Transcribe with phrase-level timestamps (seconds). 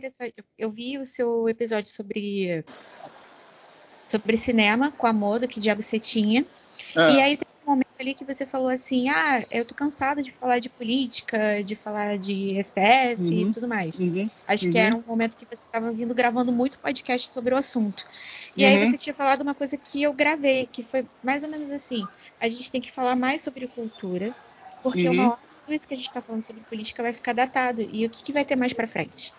[0.00, 0.34] interessante.
[0.58, 2.64] Eu vi o seu episódio sobre
[4.04, 6.44] sobre cinema com a moda, que diabo você tinha.
[6.96, 7.12] É.
[7.12, 10.32] E aí tem um momento ali que você falou assim: ah, eu tô cansado de
[10.32, 13.50] falar de política, de falar de STF uhum.
[13.50, 13.98] e tudo mais.
[13.98, 14.28] Uhum.
[14.48, 14.72] Acho uhum.
[14.72, 18.04] que era um momento que você estava vindo gravando muito podcast sobre o assunto.
[18.56, 18.90] E aí uhum.
[18.90, 22.04] você tinha falado uma coisa que eu gravei, que foi mais ou menos assim:
[22.40, 24.34] a gente tem que falar mais sobre cultura,
[24.82, 25.28] porque uma uhum.
[25.30, 27.82] hora tudo isso que a gente está falando sobre política vai ficar datado.
[27.92, 29.32] E o que, que vai ter mais para frente?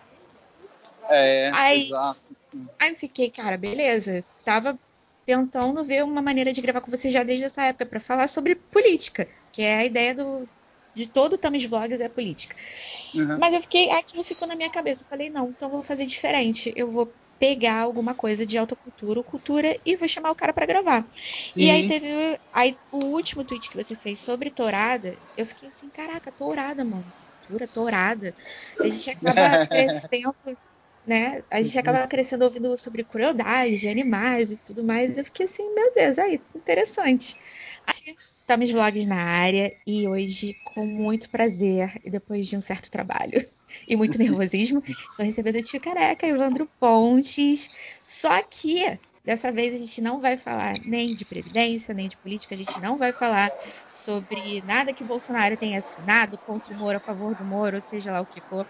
[1.12, 2.20] É, aí, exato.
[2.80, 4.24] Aí eu fiquei, cara, beleza.
[4.44, 4.78] Tava
[5.26, 8.56] tentando ver uma maneira de gravar com você já desde essa época para falar sobre
[8.56, 10.48] política, que é a ideia do,
[10.94, 12.56] de todo o Tamis Vlogs é política.
[13.14, 13.38] Uhum.
[13.40, 15.04] Mas eu fiquei, aquilo ficou na minha cabeça.
[15.04, 16.74] Eu falei, não, então eu vou fazer diferente.
[16.76, 20.54] Eu vou pegar alguma coisa de alta cultura ou cultura e vou chamar o cara
[20.54, 21.06] para gravar.
[21.56, 25.90] E aí teve aí, o último tweet que você fez sobre tourada, eu fiquei assim,
[25.90, 27.06] caraca, tourada, mano.
[27.40, 28.36] Cultura, tourada.
[28.80, 30.36] A gente acaba crescendo
[31.06, 31.44] né?
[31.50, 35.18] A gente acaba crescendo ouvindo sobre crueldade de animais e tudo mais.
[35.18, 37.38] Eu fiquei assim, meu Deus, aí, interessante.
[38.40, 43.48] Estamos vlogs na área e hoje, com muito prazer, e depois de um certo trabalho
[43.88, 47.70] e muito nervosismo, estou recebendo a tia careca, Evandro Pontes.
[48.02, 52.56] Só que dessa vez a gente não vai falar nem de presidência, nem de política,
[52.56, 53.52] a gente não vai falar
[53.90, 58.12] sobre nada que o Bolsonaro tenha assinado contra o Moro, a favor do Moro, seja
[58.12, 58.68] lá o que for.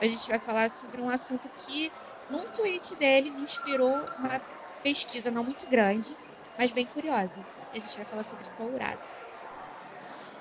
[0.00, 1.92] A gente vai falar sobre um assunto que,
[2.28, 4.40] num tweet dele, me inspirou uma
[4.82, 6.16] pesquisa não muito grande,
[6.56, 7.44] mas bem curiosa.
[7.72, 9.54] A gente vai falar sobre touradas.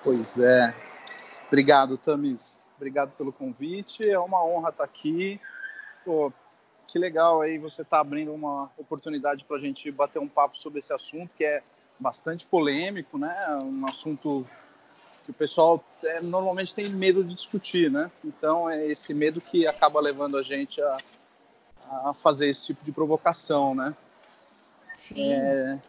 [0.03, 0.73] Pois é.
[1.47, 2.65] Obrigado, Tamis.
[2.77, 4.07] Obrigado pelo convite.
[4.07, 5.39] É uma honra estar aqui.
[6.05, 6.31] Pô,
[6.91, 10.79] que legal aí você está abrindo uma oportunidade para a gente bater um papo sobre
[10.79, 11.61] esse assunto que é
[11.99, 13.35] bastante polêmico, né?
[13.61, 14.45] Um assunto
[15.23, 18.09] que o pessoal é, normalmente tem medo de discutir, né?
[18.25, 20.97] Então é esse medo que acaba levando a gente a,
[22.05, 23.95] a fazer esse tipo de provocação, né?
[24.95, 25.33] Sim.
[25.33, 25.79] É,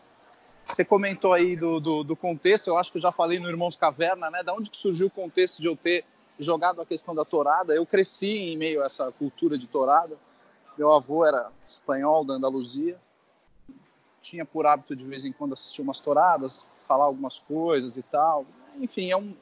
[0.67, 3.77] você comentou aí do, do, do, contexto, eu acho que eu já falei no Irmãos
[3.77, 4.43] Caverna, né?
[4.43, 6.05] Da onde que surgiu o contexto de eu ter
[6.39, 7.75] jogado a questão da torada?
[7.75, 10.17] Eu cresci em meio a essa cultura de torada.
[10.81, 12.99] Meu avô era espanhol da Andaluzia,
[14.23, 18.47] tinha por hábito de vez em quando assistir umas touradas, falar algumas coisas e tal.
[18.79, 19.35] Enfim, é, um,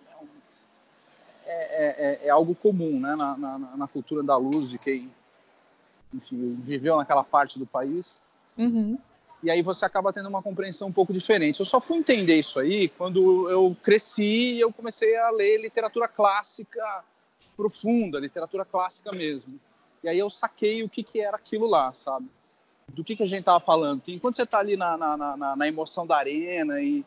[1.47, 1.87] é, é,
[2.25, 5.13] é, é algo comum né, na, na, na, cultura andaluz de quem
[6.13, 8.21] enfim, viveu naquela parte do país.
[8.59, 8.99] Uhum.
[9.41, 11.61] E aí você acaba tendo uma compreensão um pouco diferente.
[11.61, 16.09] Eu só fui entender isso aí quando eu cresci e eu comecei a ler literatura
[16.09, 17.05] clássica
[17.57, 19.61] profunda, literatura clássica mesmo.
[20.03, 22.29] E aí eu saquei o que, que era aquilo lá, sabe?
[22.93, 24.01] do que, que a gente estava falando.
[24.01, 27.05] Porque enquanto você está ali na, na, na, na, emoção da arena e,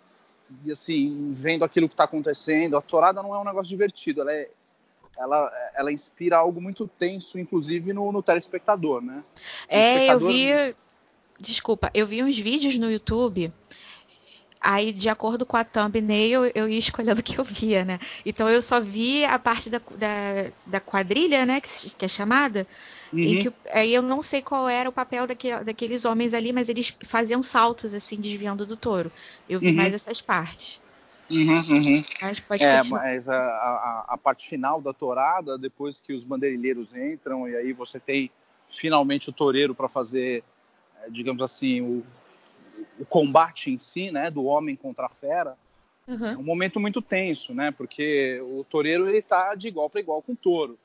[0.65, 4.33] e assim, vendo aquilo que está acontecendo, a torada não é um negócio divertido, ela,
[4.33, 4.49] é,
[5.17, 9.23] ela, ela inspira algo muito tenso, inclusive no, no telespectador, né?
[9.67, 10.75] é, eu vi.
[11.39, 13.51] Desculpa, eu vi uns vídeos no YouTube.
[14.61, 17.97] Aí, de acordo com a thumbnail, eu ia escolhendo o que eu via, né?
[18.23, 21.59] Então, eu só vi a parte da, da, da quadrilha, né?
[21.59, 22.67] Que, que é chamada.
[23.11, 23.39] Uhum.
[23.39, 26.95] que aí eu não sei qual era o papel daquele, daqueles homens ali, mas eles
[27.03, 29.11] faziam saltos assim, desviando do touro.
[29.49, 29.75] Eu vi uhum.
[29.75, 30.81] mais essas partes.
[31.29, 32.03] Uhum, uhum.
[32.21, 36.93] Mas pode é, mas a, a, a, parte final da tourada, depois que os bandeirilheiros
[36.93, 38.29] entram e aí você tem
[38.69, 40.43] finalmente o toureiro para fazer,
[41.01, 42.05] é, digamos assim, o,
[42.99, 45.57] o combate em si, né, do homem contra a fera.
[46.07, 46.27] Uhum.
[46.27, 50.21] É um momento muito tenso, né, porque o toureiro ele está de igual para igual
[50.21, 50.77] com o touro.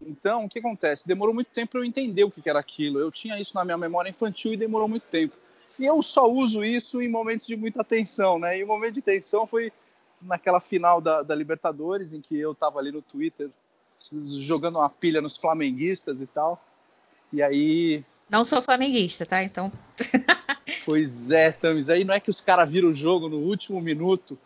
[0.00, 1.06] Então, o que acontece?
[1.06, 2.98] Demorou muito tempo para eu entender o que era aquilo.
[2.98, 5.34] Eu tinha isso na minha memória infantil e demorou muito tempo.
[5.78, 8.58] E eu só uso isso em momentos de muita tensão, né?
[8.58, 9.72] E o momento de tensão foi
[10.20, 13.50] naquela final da, da Libertadores, em que eu estava ali no Twitter
[14.38, 16.62] jogando uma pilha nos flamenguistas e tal.
[17.32, 18.04] E aí.
[18.30, 19.42] Não sou flamenguista, tá?
[19.42, 19.72] Então.
[20.84, 21.88] pois é, Tamis.
[21.88, 24.38] Aí não é que os caras viram o jogo no último minuto.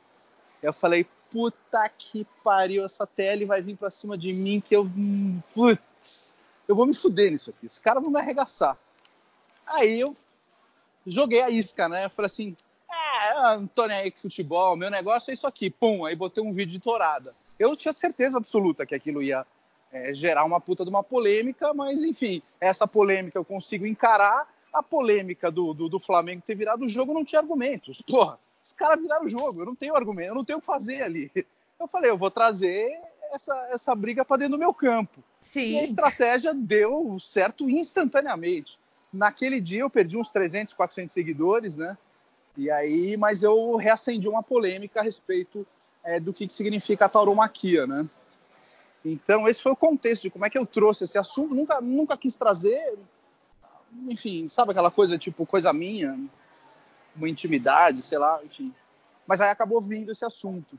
[0.62, 4.88] Eu falei, puta que pariu, essa TL vai vir pra cima de mim que eu.
[5.54, 6.34] Putz,
[6.66, 7.66] eu vou me fuder nisso aqui.
[7.66, 8.76] Os caras vão me arregaçar.
[9.66, 10.16] Aí eu
[11.06, 12.06] joguei a isca, né?
[12.06, 12.56] Eu falei assim:
[12.88, 15.70] ah, não tô nem aí com futebol, meu negócio é isso aqui.
[15.70, 17.34] Pum, aí botei um vídeo de torada.
[17.58, 19.44] Eu tinha certeza absoluta que aquilo ia
[19.92, 24.46] é, gerar uma puta de uma polêmica, mas enfim, essa polêmica eu consigo encarar.
[24.72, 28.02] A polêmica do, do, do Flamengo ter virado o jogo não tinha argumentos.
[28.02, 30.66] Porra, os caras viraram o jogo, eu não tenho argumento, eu não tenho o que
[30.66, 31.30] fazer ali.
[31.80, 33.00] Eu falei, eu vou trazer
[33.32, 35.22] essa, essa briga para dentro do meu campo.
[35.40, 35.74] Sim.
[35.74, 38.78] E a estratégia deu certo instantaneamente.
[39.12, 41.96] Naquele dia eu perdi uns 300, 400 seguidores, né?
[42.56, 45.66] E aí, mas eu reacendi uma polêmica a respeito
[46.02, 48.06] é, do que, que significa a tauromaquia, né?
[49.04, 51.54] Então, esse foi o contexto de como é que eu trouxe esse assunto.
[51.54, 52.98] Nunca, nunca quis trazer,
[54.08, 56.18] enfim, sabe aquela coisa tipo coisa minha,
[57.14, 58.74] uma intimidade, sei lá, enfim.
[59.26, 60.78] Mas aí acabou vindo esse assunto.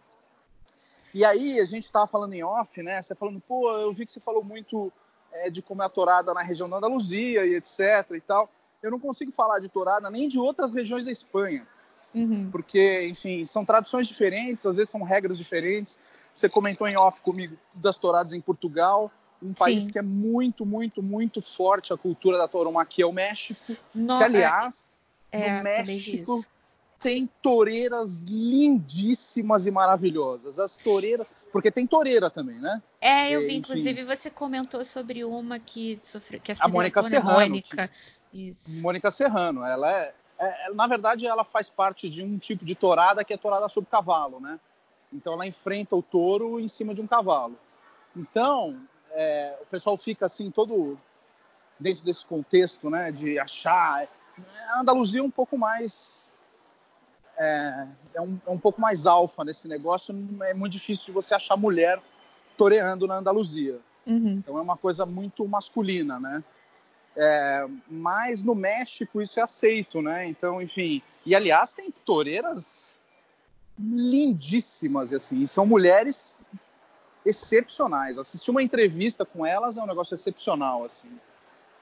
[1.13, 3.01] E aí a gente estava falando em off, né?
[3.01, 4.91] Você falando, pô, eu vi que você falou muito
[5.31, 7.79] é, de como é a torada na região da Andaluzia e etc
[8.15, 8.49] e tal.
[8.81, 11.67] Eu não consigo falar de torada nem de outras regiões da Espanha.
[12.13, 12.49] Uhum.
[12.51, 15.99] Porque, enfim, são tradições diferentes, às vezes são regras diferentes.
[16.33, 19.91] Você comentou em off comigo das touradas em Portugal, um país Sim.
[19.91, 23.75] que é muito, muito, muito forte a cultura da tauromaquia é o México.
[23.93, 24.97] No, que, aliás,
[25.31, 26.43] é, no México
[26.99, 30.59] tem toureiras lindíssimas e maravilhosas.
[30.59, 31.25] As toureiras.
[31.51, 32.81] Porque tem toureira também, né?
[33.01, 33.55] É, eu vi.
[33.55, 36.39] inclusive, você comentou sobre uma que sofreu.
[36.41, 37.01] Que a Mônica?
[37.01, 37.39] Serrano.
[37.39, 37.89] Mônica.
[38.31, 38.81] Isso.
[38.83, 39.63] Mônica Serrano.
[39.63, 43.37] Ela é, é, Na verdade, ela faz parte de um tipo de tourada que é
[43.37, 44.59] tourada sobre cavalo, né?
[45.11, 47.57] Então, ela enfrenta o touro em cima de um cavalo.
[48.15, 48.79] Então,
[49.11, 50.97] é, o pessoal fica assim, todo
[51.79, 53.11] dentro desse contexto, né?
[53.11, 54.07] De achar.
[54.69, 56.29] A Andaluzia é um pouco mais
[57.39, 60.13] é, é, um, é um pouco mais alfa nesse negócio.
[60.43, 62.01] É muito difícil de você achar mulher
[62.57, 63.79] toreando na Andaluzia.
[64.05, 64.41] Uhum.
[64.43, 66.43] Então é uma coisa muito masculina, né?
[67.15, 70.27] É, mas no México isso é aceito, né?
[70.27, 71.01] Então, enfim.
[71.25, 72.97] E aliás, tem toureiras
[73.77, 75.45] lindíssimas, assim.
[75.47, 76.41] São mulheres
[77.25, 78.17] excepcionais.
[78.17, 81.11] Assistir uma entrevista com elas é um negócio excepcional, assim.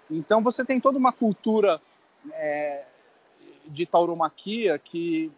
[0.10, 1.82] Então você tem toda uma cultura
[2.34, 2.84] é,
[3.68, 5.32] de tauromaquia que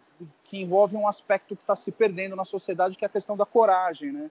[0.44, 3.46] que envolve um aspecto que está se perdendo na sociedade, que é a questão da
[3.46, 4.30] coragem, né?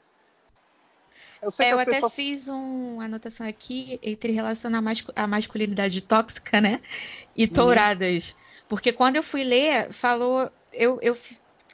[1.41, 4.83] Eu, é, eu até fiz uma anotação aqui entre relacionar
[5.15, 6.81] a masculinidade tóxica, né?
[7.35, 7.49] E uhum.
[7.49, 8.31] touradas.
[8.31, 8.37] Uhum.
[8.67, 10.51] Porque quando eu fui ler, falou.
[10.71, 11.17] Eu, eu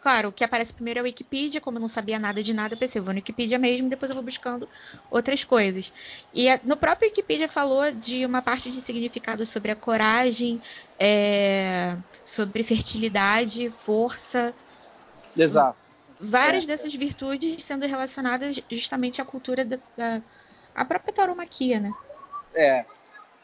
[0.06, 2.76] Claro, o que aparece primeiro é a Wikipedia, como eu não sabia nada de nada,
[2.76, 4.70] eu pensei, eu vou no Wikipedia mesmo, depois eu vou buscando
[5.10, 5.92] outras coisas.
[6.32, 10.62] E a, no próprio Wikipedia falou de uma parte de significado sobre a coragem,
[11.00, 14.54] é, sobre fertilidade, força.
[15.36, 15.80] Exato.
[16.20, 16.68] Várias é.
[16.68, 20.22] dessas virtudes sendo relacionadas justamente à cultura da, da
[20.76, 21.92] a própria tauromaquia, né?
[22.54, 22.86] É.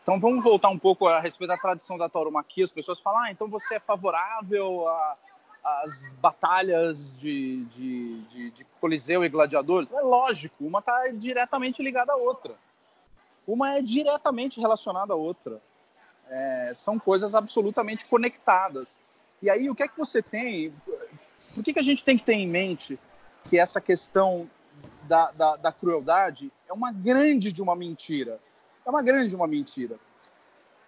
[0.03, 2.63] Então vamos voltar um pouco a respeito da tradição da tauromaquia.
[2.63, 5.17] As pessoas falam, ah, então você é favorável a
[5.63, 9.91] as batalhas de, de, de, de Coliseu e Gladiadores?
[9.91, 12.55] É lógico, uma está diretamente ligada à outra.
[13.47, 15.61] Uma é diretamente relacionada à outra.
[16.29, 18.99] É, são coisas absolutamente conectadas.
[19.41, 20.73] E aí, o que é que você tem?
[21.53, 22.97] Por que, que a gente tem que ter em mente
[23.49, 24.49] que essa questão
[25.03, 28.39] da, da, da crueldade é uma grande de uma mentira?
[28.85, 29.99] É uma grande de uma mentira.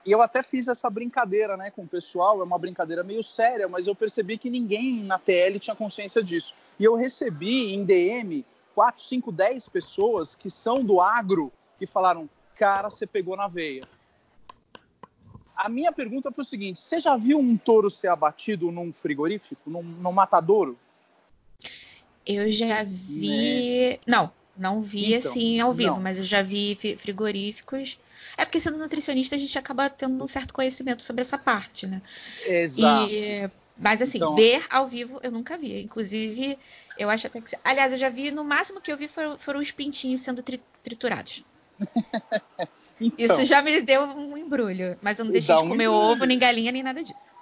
[0.05, 3.69] E eu até fiz essa brincadeira né, com o pessoal, é uma brincadeira meio séria,
[3.69, 6.53] mas eu percebi que ninguém na TL tinha consciência disso.
[6.77, 8.45] E eu recebi em DM
[8.75, 13.87] 4, 5, 10 pessoas que são do agro que falaram: cara, você pegou na veia.
[15.55, 19.69] A minha pergunta foi o seguinte: você já viu um touro ser abatido num frigorífico,
[19.69, 20.77] num, num matadouro?
[22.25, 23.91] Eu já vi.
[23.91, 23.99] Né?
[24.07, 26.01] Não, não vi então, assim ao vivo, não.
[26.01, 27.97] mas eu já vi frigoríficos.
[28.37, 32.01] É porque sendo nutricionista a gente acaba tendo um certo conhecimento sobre essa parte, né?
[32.45, 33.11] Exato.
[33.11, 34.35] E, mas assim, então...
[34.35, 35.81] ver ao vivo eu nunca vi.
[35.81, 36.57] Inclusive,
[36.97, 37.57] eu acho até que.
[37.63, 40.61] Aliás, eu já vi, no máximo que eu vi foram, foram os pintinhos sendo tri
[40.83, 41.43] triturados.
[43.01, 44.97] então, Isso já me deu um embrulho.
[45.01, 47.35] Mas eu não deixei de comer ovo, nem galinha, nem nada disso.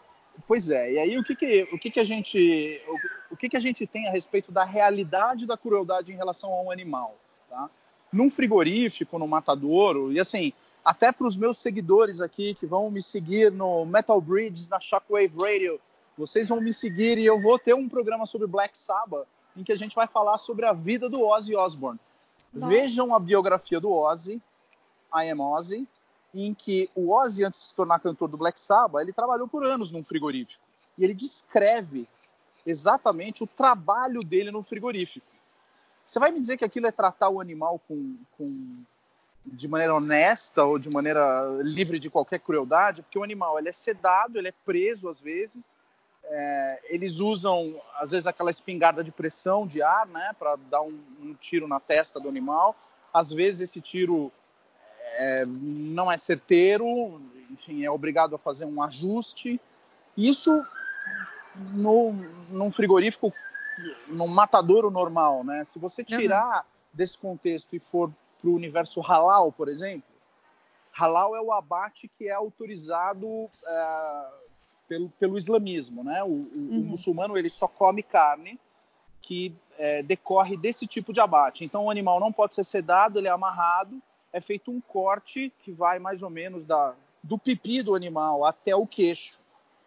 [0.52, 3.48] Pois é, e aí o que, que, o que, que a gente o, o que,
[3.48, 7.16] que a gente tem a respeito da realidade da crueldade em relação a um animal,
[7.50, 7.70] tá?
[8.12, 10.52] Num frigorífico, no matadouro, e assim,
[10.84, 15.34] até para os meus seguidores aqui que vão me seguir no Metal Bridge, na Shockwave
[15.40, 15.80] Radio,
[16.18, 19.72] vocês vão me seguir e eu vou ter um programa sobre Black Sabbath em que
[19.72, 21.98] a gente vai falar sobre a vida do Ozzy Osbourne.
[22.54, 24.42] Vejam a biografia do Ozzy,
[25.16, 25.88] I Am Ozzy,
[26.34, 29.66] em que o Ozzy, antes de se tornar cantor do Black Sabbath, ele trabalhou por
[29.66, 30.62] anos num frigorífico.
[30.98, 32.08] E ele descreve
[32.66, 35.26] exatamente o trabalho dele no frigorífico.
[36.06, 38.84] Você vai me dizer que aquilo é tratar o animal com, com,
[39.46, 43.02] de maneira honesta ou de maneira livre de qualquer crueldade?
[43.02, 45.64] Porque o animal ele é sedado, ele é preso às vezes.
[46.24, 51.04] É, eles usam, às vezes, aquela espingarda de pressão de ar, né, para dar um,
[51.20, 52.76] um tiro na testa do animal.
[53.14, 54.32] Às vezes, esse tiro
[55.14, 59.60] é, não é certeiro, enfim, é obrigado a fazer um ajuste.
[60.18, 60.66] Isso
[61.74, 62.14] no,
[62.50, 63.34] num frigorífico,
[64.08, 65.64] num matadouro normal, né?
[65.66, 66.64] Se você tirar uhum.
[66.94, 70.10] desse contexto e for para o universo halal, por exemplo,
[70.92, 74.28] halal é o abate que é autorizado é,
[74.88, 76.24] pelo, pelo islamismo, né?
[76.24, 76.80] O, o, uhum.
[76.80, 78.60] o, muçulmano ele só come carne
[79.22, 81.64] que é, decorre desse tipo de abate.
[81.64, 84.02] Então, o animal não pode ser sedado, ele é amarrado,
[84.34, 88.76] é feito um corte que vai mais ou menos da, do pipi do animal até
[88.76, 89.40] o queixo.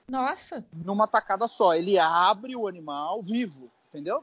[0.08, 0.64] Nossa!
[0.72, 1.74] Numa tacada só.
[1.74, 4.22] Ele abre o animal vivo, entendeu?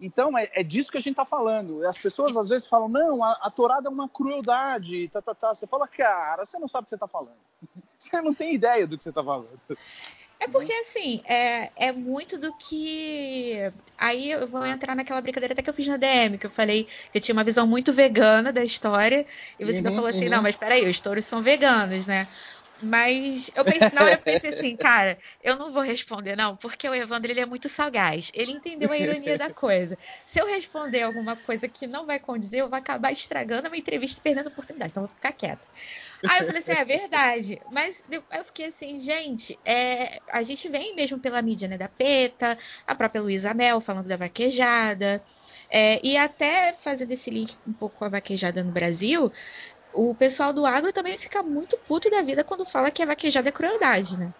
[0.00, 1.86] Então, é, é disso que a gente está falando.
[1.86, 5.54] As pessoas às vezes falam, não, a, a torada é uma crueldade, tá, tá, tá.
[5.54, 7.36] Você fala, cara, você não sabe o que você está falando.
[7.96, 9.60] Você não tem ideia do que você está falando.
[10.42, 13.56] É porque, assim, é, é muito do que.
[13.96, 16.88] Aí eu vou entrar naquela brincadeira até que eu fiz na DM, que eu falei
[17.12, 19.24] que eu tinha uma visão muito vegana da história,
[19.56, 20.30] e você uhum, falou assim: uhum.
[20.30, 22.26] não, mas peraí, os touros são veganos, né?
[22.82, 26.88] Mas eu pensei, na hora eu pensei assim, cara, eu não vou responder, não, porque
[26.88, 28.32] o Evandro ele é muito sagaz.
[28.34, 29.96] Ele entendeu a ironia da coisa.
[30.26, 33.80] Se eu responder alguma coisa que não vai condizer, eu vou acabar estragando a minha
[33.80, 34.90] entrevista e perdendo a oportunidade.
[34.90, 35.66] Então eu vou ficar quieta.
[36.28, 37.60] Aí eu falei assim, é verdade.
[37.70, 41.78] Mas eu fiquei assim, gente, é, a gente vem mesmo pela mídia, né?
[41.78, 45.22] Da PETA, a própria Luísa Mel falando da vaquejada.
[45.70, 49.32] É, e até fazendo esse link um pouco com a vaquejada no Brasil,
[49.92, 53.48] o pessoal do agro também fica muito puto da vida quando fala que a vaquejada
[53.48, 54.32] é crueldade, né?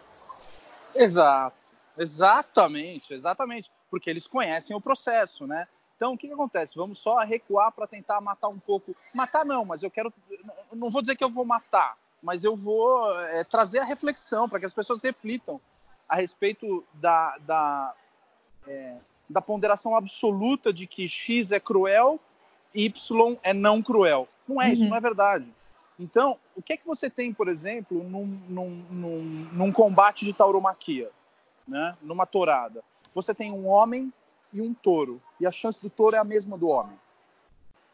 [0.94, 1.56] Exato,
[1.96, 5.66] exatamente, exatamente, porque eles conhecem o processo, né?
[5.96, 6.74] Então, o que, que acontece?
[6.74, 8.96] Vamos só recuar para tentar matar um pouco.
[9.14, 10.12] Matar não, mas eu quero.
[10.72, 14.58] Não vou dizer que eu vou matar, mas eu vou é, trazer a reflexão para
[14.58, 15.60] que as pessoas reflitam
[16.08, 17.94] a respeito da, da,
[18.66, 18.96] é,
[19.30, 22.18] da ponderação absoluta de que X é cruel,
[22.74, 24.28] Y é não cruel.
[24.48, 24.72] Não é, uhum.
[24.72, 25.46] isso não é verdade.
[25.98, 29.22] Então, o que é que você tem, por exemplo, num, num, num,
[29.52, 31.10] num combate de tauromaquia,
[31.66, 31.96] né?
[32.02, 32.82] numa tourada?
[33.14, 34.12] Você tem um homem
[34.52, 36.98] e um touro, e a chance do touro é a mesma do homem.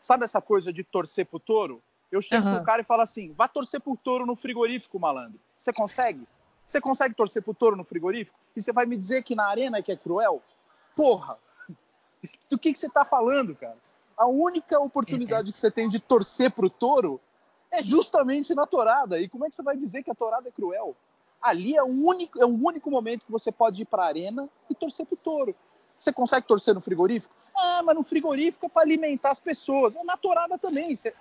[0.01, 1.83] Sabe essa coisa de torcer pro touro?
[2.11, 2.57] Eu chego uhum.
[2.57, 5.39] pro cara e falo assim: vá torcer pro touro no frigorífico, malandro.
[5.57, 6.27] Você consegue?
[6.67, 8.39] Você consegue torcer pro touro no frigorífico?
[8.57, 10.43] E você vai me dizer que na arena é que é cruel?
[10.97, 11.39] Porra!
[12.49, 13.77] Do que, que você tá falando, cara?
[14.19, 17.21] A única oportunidade que você tem de torcer pro touro
[17.71, 19.21] é justamente na torada.
[19.21, 20.97] E como é que você vai dizer que a torada é cruel?
[21.41, 24.49] Ali é o único, é o único momento que você pode ir para a arena
[24.69, 25.55] e torcer pro touro.
[25.97, 27.33] Você consegue torcer no frigorífico?
[27.57, 29.95] Ah, mas no frigorífico é para alimentar as pessoas.
[30.05, 30.97] Na torada também.
[30.97, 31.15] Você...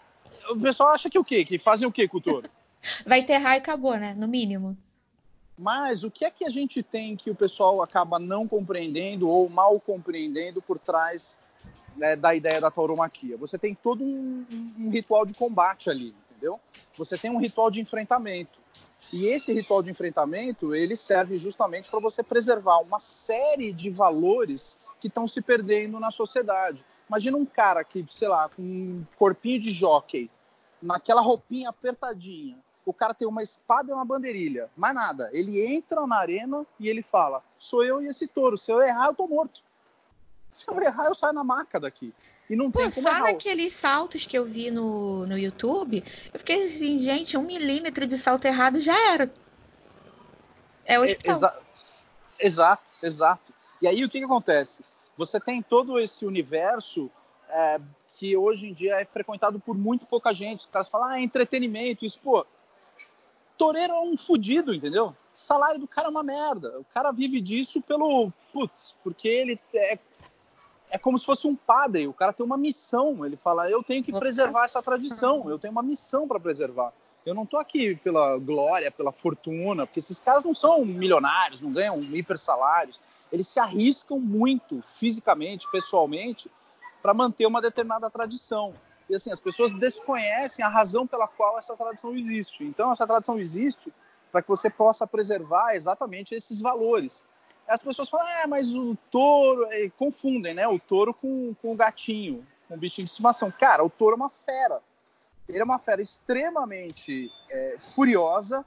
[0.50, 1.46] O pessoal acha que o quê?
[1.46, 2.50] Que fazem o quê com o touro?
[3.06, 4.16] Vai enterrar e acabou, né?
[4.16, 4.76] No mínimo.
[5.58, 9.50] Mas o que é que a gente tem que o pessoal acaba não compreendendo ou
[9.50, 11.38] mal compreendendo por trás
[11.98, 13.38] né, da ideia da tauromaquia.
[13.38, 14.46] Você tem todo um,
[14.80, 16.60] um, ritual de combate ali, entendeu?
[16.98, 18.60] Você tem um ritual de enfrentamento.
[19.12, 24.76] E esse ritual de enfrentamento, ele serve justamente para você preservar uma série de valores
[25.00, 26.84] que estão se perdendo na sociedade.
[27.08, 30.30] Imagina um cara que, sei lá, com um corpinho de jockey,
[30.82, 35.30] naquela roupinha apertadinha, o cara tem uma espada e uma bandeirilha, mais nada.
[35.34, 39.08] Ele entra na arena e ele fala: sou eu e esse touro, se eu errar,
[39.08, 39.62] eu tô morto.
[40.58, 42.12] Se eu errar, eu saio na maca daqui.
[42.50, 43.32] E não Pô, tem como só errar.
[43.32, 48.18] naqueles saltos que eu vi no, no YouTube, eu fiquei assim, gente, um milímetro de
[48.18, 49.32] salto errado já era.
[50.84, 51.36] É o hospital.
[51.36, 51.60] Exa
[52.40, 53.54] exato, exato.
[53.80, 54.84] E aí o que, que acontece?
[55.16, 57.12] Você tem todo esse universo
[57.50, 57.80] é,
[58.16, 60.62] que hoje em dia é frequentado por muito pouca gente.
[60.62, 62.44] Os caras falam, ah, é entretenimento, isso, pô.
[63.60, 65.16] Toreiro é um fudido, entendeu?
[65.32, 66.80] Salário do cara é uma merda.
[66.80, 68.32] O cara vive disso pelo.
[68.52, 70.00] Putz, porque ele é
[70.90, 74.04] é como se fosse um padre, o cara tem uma missão, ele fala, eu tenho
[74.04, 76.94] que preservar essa tradição, eu tenho uma missão para preservar.
[77.26, 81.74] Eu não estou aqui pela glória, pela fortuna, porque esses caras não são milionários, não
[81.74, 82.98] ganham hiper salários.
[83.30, 86.50] Eles se arriscam muito, fisicamente, pessoalmente,
[87.02, 88.74] para manter uma determinada tradição.
[89.10, 92.64] E assim, as pessoas desconhecem a razão pela qual essa tradição existe.
[92.64, 93.92] Então, essa tradição existe
[94.32, 97.26] para que você possa preservar exatamente esses valores
[97.68, 99.66] as pessoas falam, ah, mas o touro.
[99.72, 100.68] É, confundem, né?
[100.68, 103.52] O touro com, com o gatinho, com o bichinho de estimação.
[103.52, 104.82] Cara, o touro é uma fera.
[105.50, 108.66] Ele é uma fera extremamente é, furiosa.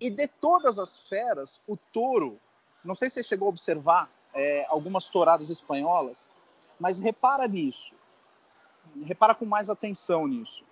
[0.00, 2.38] E de todas as feras, o touro.
[2.84, 6.30] Não sei se você chegou a observar é, algumas touradas espanholas,
[6.78, 7.92] mas repara nisso.
[9.04, 10.64] Repara com mais atenção nisso.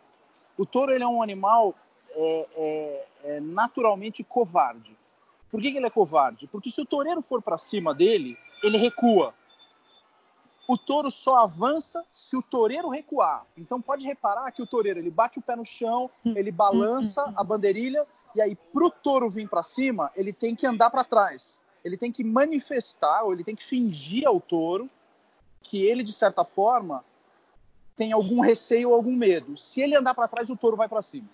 [0.56, 1.74] O touro ele é um animal
[2.10, 4.96] é, é, é naturalmente covarde
[5.56, 6.46] por que, que ele é covarde?
[6.48, 9.32] Porque se o toureiro for para cima dele, ele recua.
[10.68, 13.46] O touro só avança se o toureiro recuar.
[13.56, 17.42] Então pode reparar que o toureiro ele bate o pé no chão, ele balança a
[17.42, 21.58] bandeirilha e aí pro touro vir para cima, ele tem que andar para trás.
[21.82, 24.90] Ele tem que manifestar ou ele tem que fingir ao touro
[25.62, 27.02] que ele de certa forma
[27.96, 29.56] tem algum receio ou algum medo.
[29.56, 31.30] Se ele andar para trás, o touro vai para cima.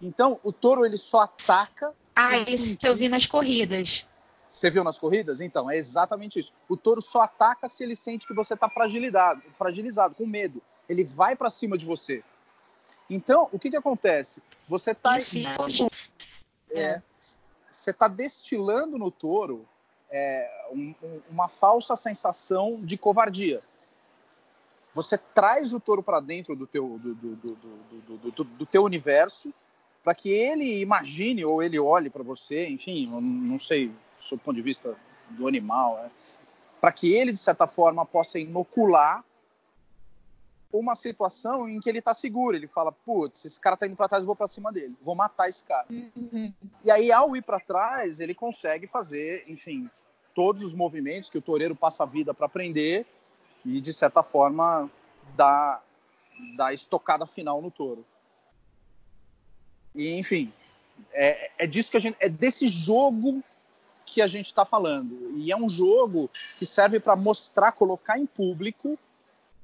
[0.00, 1.94] Então, o touro ele só ataca
[2.24, 4.06] ah, isso eu vi nas corridas.
[4.50, 5.40] Você viu nas corridas?
[5.40, 6.52] Então, é exatamente isso.
[6.68, 10.62] O touro só ataca se ele sente que você está fragilizado, fragilizado, com medo.
[10.88, 12.22] Ele vai para cima de você.
[13.10, 14.40] Então, o que, que acontece?
[14.68, 17.02] Você está é, é,
[17.70, 19.66] você está destilando no touro
[20.10, 23.60] é, um, um, uma falsa sensação de covardia.
[24.94, 29.52] Você traz o touro para dentro do teu, do, do, do, do teu universo
[30.04, 33.90] para que ele imagine ou ele olhe para você, enfim, não sei,
[34.30, 34.94] do ponto de vista
[35.30, 36.10] do animal, é,
[36.78, 39.24] para que ele, de certa forma, possa inocular
[40.70, 42.54] uma situação em que ele está seguro.
[42.54, 45.14] Ele fala, putz, esse cara está indo para trás, eu vou para cima dele, vou
[45.14, 45.86] matar esse cara.
[45.88, 46.52] Uhum.
[46.84, 49.88] E aí, ao ir para trás, ele consegue fazer, enfim,
[50.34, 53.06] todos os movimentos que o toureiro passa a vida para aprender
[53.64, 54.90] e, de certa forma,
[55.34, 55.82] dar
[56.60, 58.04] a estocada final no touro.
[59.94, 60.52] E, enfim,
[61.12, 63.42] é, é disso que a gente, é desse jogo
[64.06, 65.32] que a gente está falando.
[65.36, 68.98] E é um jogo que serve para mostrar, colocar em público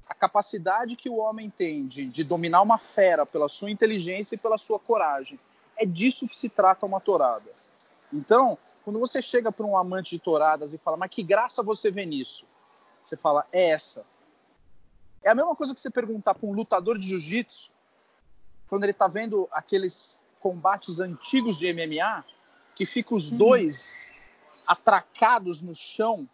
[0.08, 4.38] a capacidade que o homem tem de, de, dominar uma fera pela sua inteligência e
[4.38, 5.38] pela sua coragem.
[5.76, 7.48] É disso que se trata uma tourada.
[8.12, 11.92] Então, quando você chega para um amante de touradas e fala, mas que graça você
[11.92, 12.44] vê nisso?
[13.04, 14.04] Você fala, é essa.
[15.22, 17.70] É a mesma coisa que você perguntar para um lutador de jiu-jitsu,
[18.70, 22.24] quando ele está vendo aqueles combates antigos de MMA,
[22.76, 23.38] que fica os uhum.
[23.38, 24.06] dois
[24.66, 26.26] atracados no chão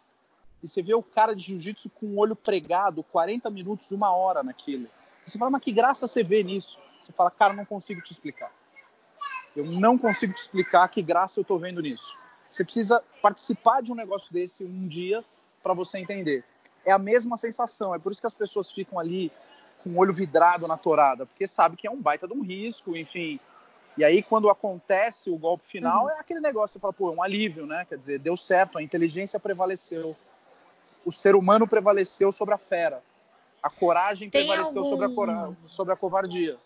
[0.61, 4.43] e você vê o cara de jiu-jitsu com o olho pregado 40 minutos, uma hora
[4.43, 4.87] naquilo.
[5.25, 6.79] Você fala, mas que graça você vê nisso?
[7.01, 8.51] Você fala, cara, não consigo te explicar.
[9.55, 12.17] Eu não consigo te explicar que graça eu tô vendo nisso.
[12.49, 15.25] Você precisa participar de um negócio desse um dia
[15.61, 16.43] para você entender.
[16.85, 19.31] É a mesma sensação, é por isso que as pessoas ficam ali
[19.87, 22.95] com o olho vidrado na torada, porque sabe que é um baita de um risco,
[22.95, 23.39] enfim,
[23.97, 26.11] e aí, quando acontece o golpe final, uhum.
[26.11, 27.83] é aquele negócio, você fala, pô, é um alívio, né?
[27.89, 30.15] Quer dizer, deu certo, a inteligência prevaleceu.
[31.03, 33.01] O ser humano prevaleceu sobre a fera.
[33.61, 34.89] A coragem Tem prevaleceu algum...
[34.89, 35.57] sobre, a cora...
[35.65, 36.57] sobre a covardia.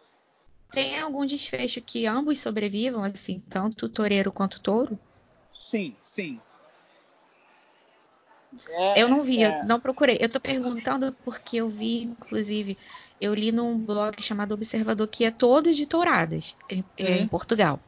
[0.71, 4.99] Tem algum desfecho que ambos sobrevivam, assim, tanto o toureiro quanto o touro?
[5.53, 6.39] Sim, sim.
[8.69, 9.61] É, eu não vi, é...
[9.61, 10.17] eu não procurei.
[10.19, 12.77] Eu tô perguntando porque eu vi, inclusive,
[13.19, 16.83] eu li num blog chamado Observador que é todo de touradas em, uhum.
[16.97, 17.79] em Portugal.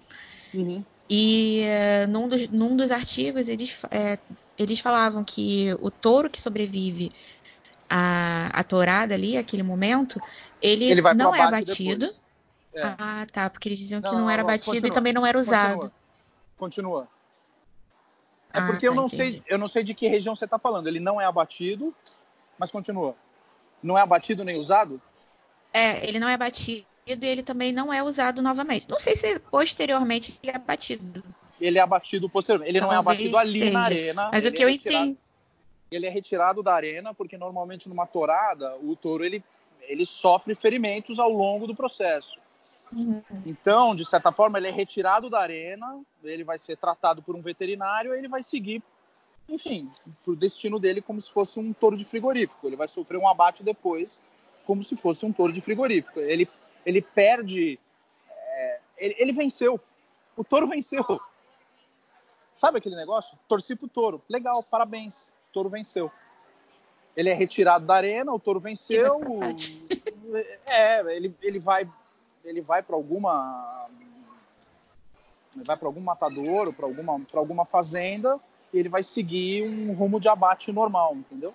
[0.54, 0.84] Uhum.
[1.10, 1.64] E
[2.06, 4.18] uh, num, dos, num, dos, artigos eles, é,
[4.58, 7.10] eles falavam que o touro que sobrevive
[7.90, 10.22] à, à tourada ali, aquele momento,
[10.62, 12.10] ele, ele não é abatido.
[12.74, 12.82] É.
[12.98, 15.26] Ah, tá, porque eles diziam não, que não, não era abatido continua, e também não
[15.26, 15.92] era usado.
[16.58, 17.02] Continua.
[17.02, 17.08] continua.
[18.54, 19.32] É ah, porque tá, eu não entendi.
[19.32, 20.88] sei, eu não sei de que região você está falando.
[20.88, 21.94] Ele não é abatido,
[22.58, 23.16] mas continua.
[23.82, 25.02] Não é abatido nem usado?
[25.74, 28.88] É, ele não é batido e ele também não é usado novamente.
[28.88, 31.24] Não sei se posteriormente ele é abatido.
[31.60, 32.70] Ele é abatido posteriormente.
[32.70, 33.72] Ele Talvez não é abatido ali seja.
[33.72, 34.30] na arena.
[34.32, 35.18] Mas o que é eu entendi.
[35.92, 39.44] Ele é retirado da arena porque normalmente numa torada o touro ele,
[39.82, 42.40] ele sofre ferimentos ao longo do processo.
[42.96, 43.24] Uhum.
[43.46, 47.42] Então, de certa forma, ele é retirado da arena, ele vai ser tratado por um
[47.42, 48.84] veterinário e ele vai seguir,
[49.50, 49.92] enfim,
[50.26, 52.68] o destino dele como se fosse um touro de frigorífico.
[52.68, 54.24] Ele vai sofrer um abate depois
[54.66, 56.20] como se fosse um touro de frigorífico.
[56.20, 56.48] Ele,
[56.86, 57.80] ele perde.
[58.30, 59.80] É, ele, ele, venceu.
[60.38, 61.04] O touro venceu.
[62.56, 63.38] Sabe aquele negócio?
[63.48, 64.22] Torci pro touro.
[64.30, 65.30] Legal, parabéns.
[65.50, 66.12] O touro venceu.
[67.16, 69.20] Ele é retirado da arena, o touro venceu.
[70.66, 71.88] É, ele, ele vai
[72.44, 73.88] ele vai para alguma
[75.56, 78.40] ele vai para algum matador, para alguma para alguma fazenda
[78.74, 81.54] e ele vai seguir um rumo de abate normal, entendeu?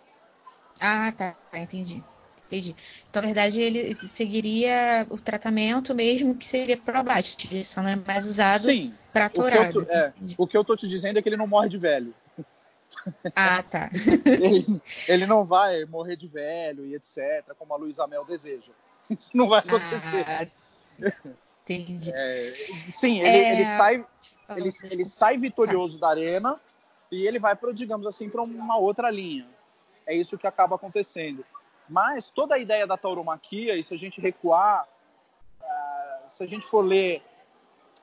[0.81, 2.03] Ah, tá, entendi.
[2.47, 2.75] Entendi.
[3.11, 7.91] Então, na verdade, ele seguiria o tratamento mesmo que seria pro abate, ele só não
[7.91, 8.69] é mais usado
[9.13, 9.87] para tourada.
[9.91, 12.15] É, o que eu tô te dizendo é que ele não morre de velho.
[13.37, 13.91] Ah, tá.
[14.25, 18.73] ele, ele, não vai morrer de velho e etc, como a Luísa Mel deseja.
[19.11, 20.25] Isso não vai acontecer.
[20.27, 20.47] Ah,
[21.65, 22.11] entendi.
[22.13, 22.55] É,
[22.91, 23.53] sim, ele, é...
[23.53, 24.07] ele sai,
[24.57, 26.61] ele, ele sai vitorioso da arena
[27.11, 29.49] e ele vai para, digamos assim, para uma outra linha.
[30.07, 31.45] É isso que acaba acontecendo.
[31.89, 34.87] Mas toda a ideia da tauromaquia, e se a gente recuar,
[35.61, 37.23] uh, se a gente for ler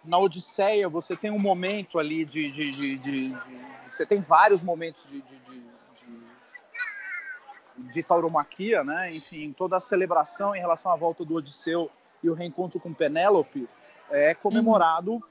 [0.03, 2.51] na Odisseia, você tem um momento ali de.
[2.51, 5.23] de, de, de, de você tem vários momentos de,
[7.77, 9.13] de, tauromaquia, né?
[9.13, 11.89] Enfim, toda a celebração em relação à volta do Odisseu
[12.25, 13.67] e o reencontro com Penélope
[14.09, 15.21] é comemorado uhum.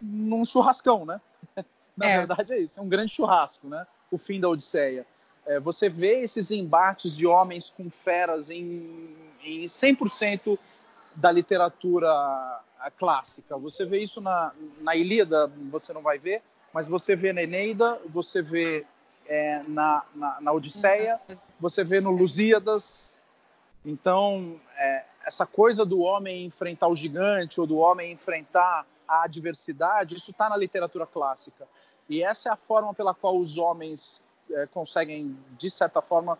[0.00, 1.20] num churrascão, né?
[1.96, 2.18] Na é.
[2.18, 3.86] verdade é isso, é um grande churrasco, né?
[4.10, 5.06] O fim da Odisseia.
[5.46, 10.58] É, você vê esses embates de homens com feras em, em 100%
[11.14, 12.60] da literatura
[12.96, 13.56] clássica.
[13.56, 17.98] Você vê isso na, na Ilíada, você não vai ver, mas você vê na Eneida,
[18.08, 18.84] você vê
[19.26, 21.20] é, na, na, na, Odisseia,
[21.58, 23.20] você vê no Lusíadas.
[23.84, 30.16] Então, é, essa coisa do homem enfrentar o gigante ou do homem enfrentar a adversidade,
[30.16, 31.66] isso está na literatura clássica.
[32.08, 36.38] E essa é a forma pela qual os homens é, conseguem, de certa forma,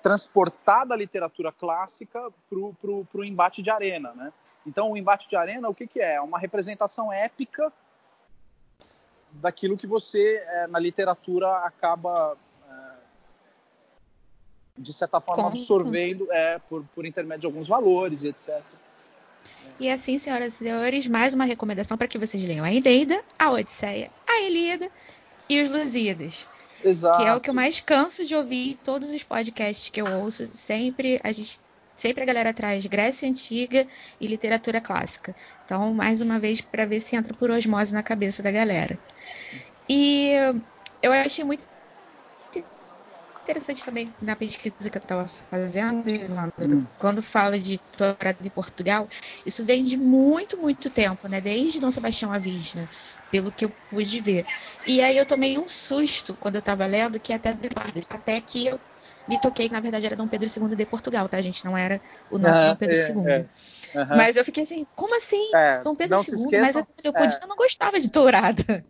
[0.00, 4.12] transportar da literatura clássica para o embate de arena.
[4.14, 4.32] Né?
[4.66, 6.14] Então, o embate de arena, o que, que é?
[6.14, 7.72] É uma representação épica
[9.32, 12.36] daquilo que você, é, na literatura, acaba,
[12.68, 12.92] é,
[14.78, 15.56] de certa forma, Como?
[15.56, 18.62] absorvendo é, por, por intermédio de alguns valores e etc.
[19.78, 23.50] E assim, senhoras e senhores, mais uma recomendação para que vocês leiam a Eneida, a
[23.50, 24.90] Odisseia, a Ilíada
[25.48, 26.48] e os Lusíadas.
[26.84, 27.18] Exato.
[27.18, 30.06] Que é o que eu mais canso de ouvir em todos os podcasts que eu
[30.20, 30.46] ouço.
[30.46, 31.60] Sempre a gente
[31.96, 33.86] sempre a galera traz Grécia Antiga
[34.20, 35.34] e literatura clássica.
[35.64, 38.96] Então, mais uma vez, para ver se entra por osmose na cabeça da galera.
[39.88, 40.30] E
[41.02, 41.64] eu achei muito
[43.48, 46.04] interessante também na pesquisa que eu estava fazendo,
[46.60, 46.86] hum.
[46.98, 49.08] quando fala de doutorado em Portugal,
[49.44, 51.40] isso vem de muito, muito tempo, né?
[51.40, 52.86] Desde Dom Sebastião Avisna,
[53.30, 54.44] pelo que eu pude ver.
[54.86, 57.56] E aí eu tomei um susto quando eu estava lendo, que até
[58.10, 58.78] até que eu
[59.26, 61.64] me toquei que na verdade era Dom Pedro II de Portugal, tá, gente?
[61.64, 63.28] Não era o nosso Dom Pedro é, II.
[63.30, 63.98] É.
[63.98, 64.16] Uhum.
[64.16, 65.54] Mas eu fiquei assim, como assim?
[65.54, 66.22] É, Dom Pedro II?
[66.22, 68.84] Esqueçam, mas eu, podia, eu não gostava de dourada.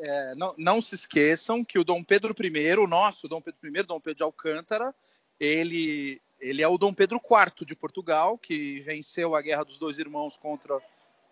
[0.00, 3.82] É, não, não, se esqueçam que o Dom Pedro I, o nosso Dom Pedro I,
[3.82, 4.94] Dom Pedro de Alcântara,
[5.40, 9.98] ele, ele é o Dom Pedro IV de Portugal, que venceu a Guerra dos Dois
[9.98, 10.80] Irmãos contra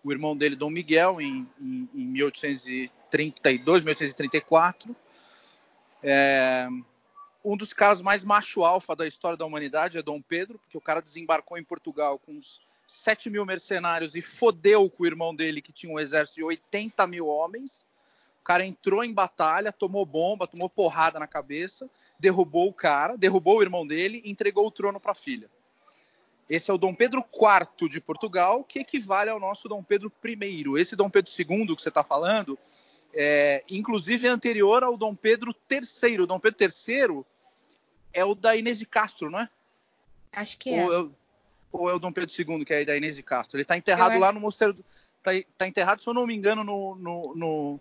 [0.02, 4.94] o irmão dele, Dom Miguel, em, em, em 1832, 1834.
[6.02, 6.68] É,
[7.44, 11.00] um dos caras mais macho-alfa da história da humanidade é Dom Pedro, porque o cara
[11.00, 15.72] desembarcou em Portugal com uns 7 mil mercenários e fodeu com o irmão dele, que
[15.72, 17.86] tinha um exército de 80 mil homens
[18.46, 23.62] cara entrou em batalha, tomou bomba, tomou porrada na cabeça, derrubou o cara, derrubou o
[23.62, 25.50] irmão dele e entregou o trono para a filha.
[26.48, 30.64] Esse é o Dom Pedro IV de Portugal, que equivale ao nosso Dom Pedro I.
[30.78, 32.56] Esse Dom Pedro II que você está falando,
[33.12, 36.20] é, inclusive é anterior ao Dom Pedro III.
[36.20, 37.24] O Dom Pedro III
[38.12, 39.48] é o da Inês de Castro, não é?
[40.32, 40.84] Acho que é.
[40.84, 41.10] Ou é,
[41.72, 43.56] ou é o Dom Pedro II, que é da Inês de Castro.
[43.56, 44.76] Ele está enterrado Eu lá no mosteiro.
[45.18, 47.80] Está tá enterrado, se eu não me engano, no, no, no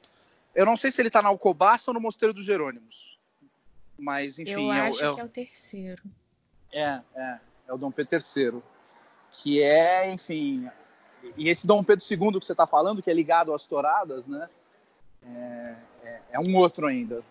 [0.56, 3.20] eu não sei se ele está na Alcobaça ou no Mosteiro dos Jerônimos.
[3.98, 4.68] Mas, enfim.
[4.68, 6.04] Eu é acho é que é o terceiro.
[6.72, 7.40] É, é.
[7.68, 8.62] É o Dom Pedro III.
[9.32, 10.70] Que é, enfim.
[11.38, 14.50] E esse Dom Pedro II que você está falando, que é ligado às touradas, né?
[15.24, 17.24] É, é, é, um outro ainda.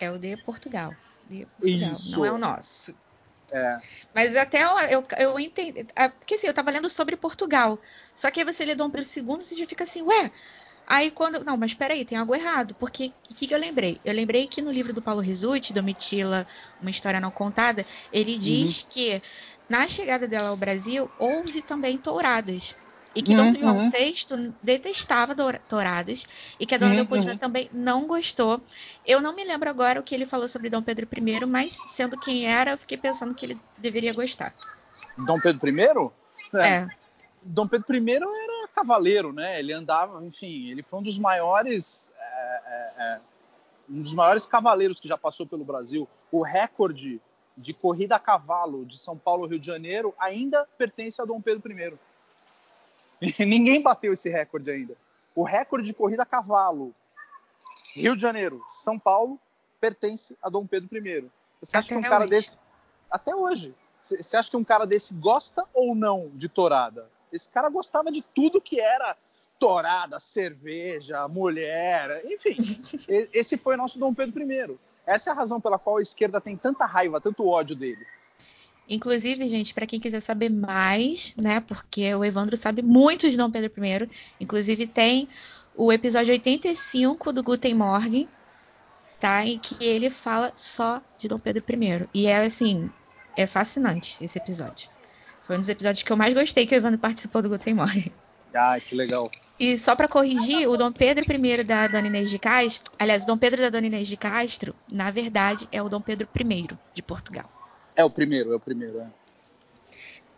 [0.00, 0.94] É o de Portugal.
[1.28, 1.92] De Portugal.
[1.92, 2.12] Isso.
[2.12, 2.96] Não é o nosso.
[3.50, 3.78] É.
[4.14, 5.86] Mas até eu, eu, eu entendi.
[6.18, 7.78] Porque assim, eu estava lendo sobre Portugal.
[8.16, 10.32] Só que aí você lê Dom Pedro II e você já fica assim, ué,
[10.86, 11.42] Aí quando.
[11.44, 12.74] Não, mas peraí, tem algo errado.
[12.78, 14.00] Porque o que, que, eu lembrei?
[14.04, 16.46] Eu lembrei que no livro do Paulo Risuti, Domitila,
[16.80, 18.86] Uma História Não Contada, ele diz uhum.
[18.90, 19.22] que
[19.68, 22.76] na chegada dela ao Brasil houve também touradas.
[23.14, 23.90] E que uhum, Dom João uhum.
[23.90, 25.36] VI detestava
[25.68, 26.26] touradas
[26.58, 27.38] e que a Dona uhum, Leopoldina uhum.
[27.38, 28.60] também não gostou.
[29.06, 32.18] Eu não me lembro agora o que ele falou sobre Dom Pedro I, mas sendo
[32.18, 34.52] quem era, eu fiquei pensando que ele deveria gostar.
[35.16, 35.78] Dom Pedro I?
[36.54, 36.68] É.
[36.68, 36.88] é.
[37.40, 38.26] Dom Pedro I era
[38.74, 39.58] cavaleiro, né?
[39.58, 43.20] Ele andava, enfim, ele foi um dos maiores, é, é, é,
[43.88, 46.08] um dos maiores cavaleiros que já passou pelo Brasil.
[46.30, 47.20] O recorde
[47.56, 51.70] de corrida a cavalo de São Paulo Rio de Janeiro ainda pertence a Dom Pedro
[51.70, 51.94] I.
[53.20, 54.96] E ninguém bateu esse recorde ainda.
[55.34, 56.94] O recorde de corrida a cavalo
[57.94, 59.38] Rio de Janeiro, São Paulo
[59.80, 61.30] pertence a Dom Pedro I.
[61.60, 62.30] Você acha até que um cara hoje.
[62.30, 62.58] desse
[63.10, 63.74] até hoje?
[64.00, 67.08] Você acha que um cara desse gosta ou não de torada?
[67.34, 69.16] Esse cara gostava de tudo que era
[69.58, 72.56] torada, cerveja, mulher, enfim.
[73.32, 74.78] esse foi o nosso Dom Pedro I.
[75.06, 78.06] Essa é a razão pela qual a esquerda tem tanta raiva, tanto ódio dele.
[78.88, 83.50] Inclusive, gente, para quem quiser saber mais, né, porque o Evandro sabe muito de Dom
[83.50, 85.28] Pedro I, inclusive tem
[85.74, 88.28] o episódio 85 do Guten Morgen,
[89.18, 92.08] tá, em que ele fala só de Dom Pedro I.
[92.12, 92.90] E é assim,
[93.36, 94.93] é fascinante esse episódio.
[95.44, 98.10] Foi um dos episódios que eu mais gostei que o Evandro participou do Guten Morgen.
[98.54, 99.30] Ah, que legal.
[99.60, 103.26] E só para corrigir, o Dom Pedro I da Dona Inês de Castro, aliás, o
[103.26, 107.02] Dom Pedro da Dona Inês de Castro, na verdade, é o Dom Pedro I de
[107.02, 107.46] Portugal.
[107.94, 109.06] É o primeiro, é o primeiro, é.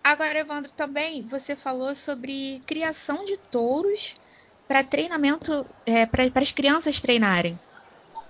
[0.02, 4.16] Agora, Evandro, também você falou sobre criação de touros
[4.66, 7.56] para treinamento, é, para as crianças treinarem.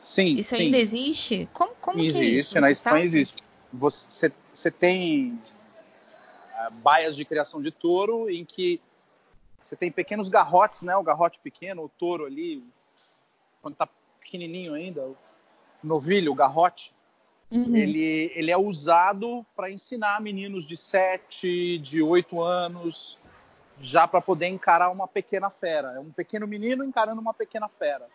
[0.03, 0.65] Sim, Isso sim.
[0.65, 1.49] ainda existe?
[1.55, 2.61] Como, como existe, que é isso?
[2.61, 3.07] na Espanha sabe?
[3.07, 3.43] existe.
[3.73, 5.39] Você, você tem
[6.83, 8.81] baias de criação de touro em que
[9.61, 10.97] Você tem pequenos garrotes, né?
[10.97, 12.65] O garrote pequeno, o touro ali,
[13.61, 13.89] quando está
[14.21, 15.17] pequenininho ainda, o
[15.83, 16.95] novilho, o garrote.
[17.51, 17.77] Uhum.
[17.77, 23.19] Ele, ele é usado para ensinar meninos de 7, de 8 anos,
[23.81, 25.93] já para poder encarar uma pequena fera.
[25.93, 28.07] É um pequeno menino encarando uma pequena fera.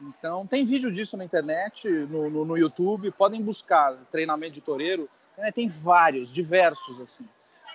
[0.00, 3.10] Então, tem vídeo disso na internet, no, no, no YouTube.
[3.12, 5.08] Podem buscar treinamento de toureiro.
[5.54, 7.28] Tem vários, diversos, assim.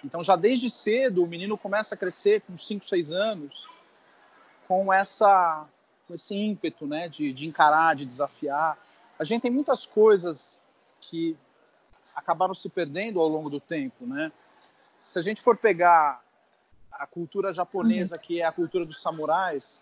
[0.03, 3.67] Então, já desde cedo, o menino começa a crescer com 5, 6 anos,
[4.67, 5.65] com, essa,
[6.07, 8.77] com esse ímpeto né, de, de encarar, de desafiar.
[9.17, 10.63] A gente tem muitas coisas
[11.01, 11.35] que
[12.15, 14.31] acabaram se perdendo ao longo do tempo, né?
[14.99, 16.21] Se a gente for pegar
[16.91, 18.21] a cultura japonesa, uhum.
[18.21, 19.81] que é a cultura dos samurais,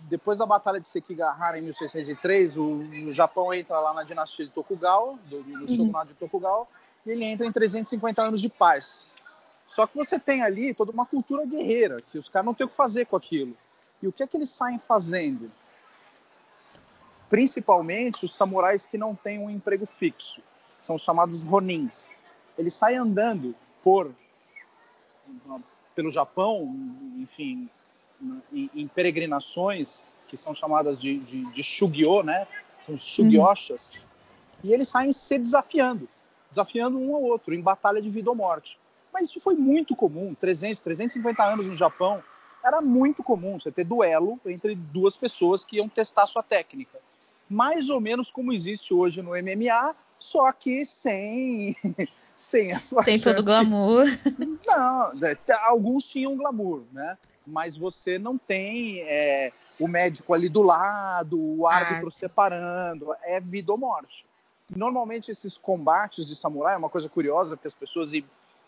[0.00, 2.64] depois da Batalha de Sekigahara em 1603, o,
[3.08, 5.68] o Japão entra lá na dinastia de Tokugawa, do, do uhum.
[5.68, 6.68] shogunato de Tokugawa,
[7.04, 9.12] e ele entra em 350 anos de paz.
[9.68, 12.70] Só que você tem ali toda uma cultura guerreira, que os caras não têm o
[12.70, 13.54] que fazer com aquilo.
[14.02, 15.50] E o que é que eles saem fazendo?
[17.28, 20.40] Principalmente os samurais que não têm um emprego fixo.
[20.80, 22.14] São chamados ronins.
[22.56, 23.54] Eles saem andando
[23.84, 24.12] por
[25.94, 26.74] pelo Japão,
[27.18, 27.68] enfim,
[28.52, 32.46] em, em peregrinações que são chamadas de, de, de shugyo, né?
[32.86, 33.94] São os shugyoshas.
[33.94, 34.00] Uhum.
[34.64, 36.08] E eles saem se desafiando,
[36.50, 38.78] desafiando um ao outro em batalha de vida ou morte.
[39.18, 42.22] Mas isso foi muito comum, 300, 350 anos no Japão,
[42.64, 46.98] era muito comum você ter duelo entre duas pessoas que iam testar sua técnica.
[47.50, 51.74] Mais ou menos como existe hoje no MMA, só que sem
[52.36, 53.34] sem a sua Sem chance.
[53.34, 54.04] todo glamour.
[54.64, 57.18] Não, né, alguns tinham glamour, né?
[57.44, 59.50] Mas você não tem é,
[59.80, 64.24] o médico ali do lado, o árbitro ah, separando, é vida ou morte.
[64.76, 68.12] Normalmente esses combates de samurai é uma coisa curiosa, porque as pessoas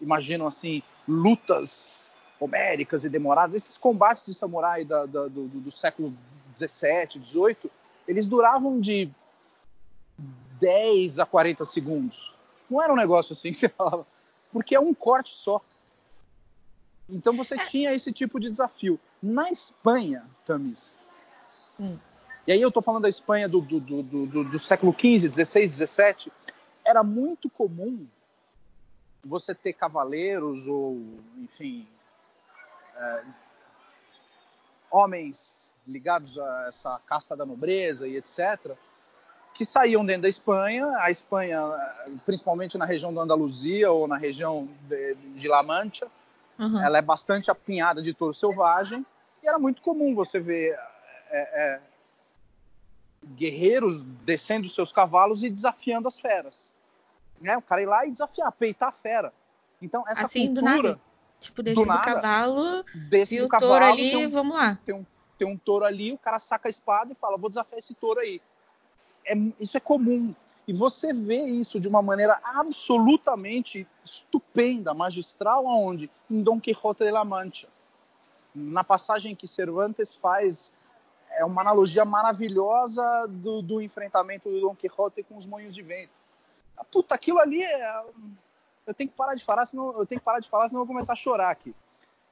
[0.01, 3.55] imaginam assim lutas homéricas e demoradas.
[3.55, 6.17] Esses combates de samurai da, da, do, do, século
[6.53, 7.71] 17, 18,
[8.09, 9.11] eles duravam de
[10.61, 12.35] 10 a 40 segundos.
[12.69, 14.07] Não era um negócio assim que você falava,
[14.53, 15.61] porque é um corte só.
[17.09, 17.65] Então você é.
[17.65, 18.99] tinha esse tipo de desafio.
[19.23, 21.03] Na Espanha, Tamis,
[21.79, 21.99] hum.
[22.47, 26.33] e aí eu estou falando da Espanha do, do, do, do, século XV, XVI, XVII,
[26.85, 28.07] era muito comum
[29.25, 30.99] você ter cavaleiros ou,
[31.39, 31.87] enfim,
[32.97, 33.23] é,
[34.91, 38.77] homens ligados a essa casta da nobreza e etc.,
[39.53, 40.87] que saíam dentro da Espanha.
[40.99, 41.61] A Espanha,
[42.25, 46.07] principalmente na região da Andaluzia ou na região de, de La Mancha,
[46.59, 46.81] uhum.
[46.81, 49.05] ela é bastante apinhada de touro selvagem.
[49.43, 50.79] E era muito comum você ver
[51.31, 51.81] é, é,
[53.35, 56.71] guerreiros descendo seus cavalos e desafiando as feras
[57.41, 57.57] né?
[57.57, 59.33] O cara ir lá e desafiar, peitar a fera.
[59.81, 60.77] Então, essa assim, cultura...
[60.77, 61.01] Do nada.
[61.41, 64.79] Tipo, desce do, do cavalo, desce do o cavalo, touro ali, um, vamos lá.
[64.85, 65.07] Tem um,
[65.39, 68.21] tem um touro ali, o cara saca a espada e fala, vou desafiar esse touro
[68.21, 68.43] aí.
[69.25, 70.35] É, isso é comum.
[70.69, 76.11] E você vê isso de uma maneira absolutamente estupenda, magistral, aonde?
[76.31, 77.69] Em Dom Quixote de la Mancha.
[78.55, 80.75] Na passagem que Cervantes faz,
[81.31, 86.20] é uma analogia maravilhosa do, do enfrentamento do Dom Quixote com os moinhos de vento
[86.85, 88.03] puta, aquilo ali é...
[88.87, 90.87] Eu tenho que parar de falar, senão eu tenho que parar de falar, senão eu
[90.87, 91.75] vou começar a chorar aqui.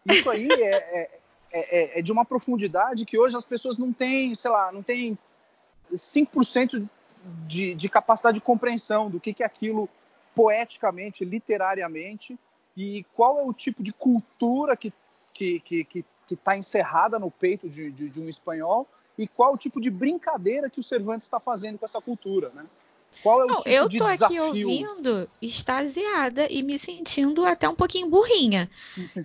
[0.05, 1.21] Isso aí é, é,
[1.53, 5.17] é, é de uma profundidade que hoje as pessoas não têm, sei lá, não têm
[5.93, 6.89] 5%
[7.47, 9.89] de, de capacidade de compreensão do que, que é aquilo
[10.35, 12.39] poeticamente, literariamente,
[12.77, 14.93] e qual é o tipo de cultura que
[15.35, 19.57] que que que está encerrada no peito de, de, de, um espanhol e qual o
[19.57, 22.67] tipo de brincadeira que o Cervantes está fazendo com essa cultura, né?
[23.23, 27.69] Qual é o Não, tipo eu tô de aqui ouvindo, extasiada e me sentindo até
[27.69, 28.71] um pouquinho burrinha.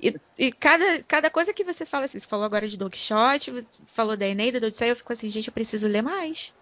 [0.02, 3.52] e, e cada, cada coisa que você fala, assim, você falou agora de Don Quixote,
[3.86, 6.54] falou da Eneida, do Odisseia, eu fico assim, gente, eu preciso ler mais.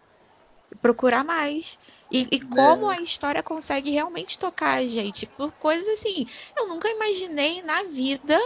[0.82, 1.80] Procurar mais.
[2.10, 2.98] E, e como é.
[2.98, 6.26] a história consegue realmente tocar a gente por coisas assim.
[6.58, 8.40] Eu nunca imaginei na vida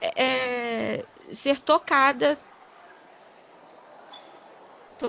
[0.00, 2.38] é, ser tocada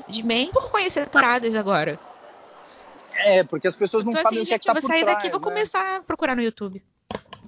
[0.08, 2.00] de bem por conhecer paradas agora.
[3.18, 5.02] É, porque as pessoas não sabem assim, o que é que tá por trás.
[5.02, 5.44] Eu vou sair daqui e vou né?
[5.44, 6.84] começar a procurar no YouTube.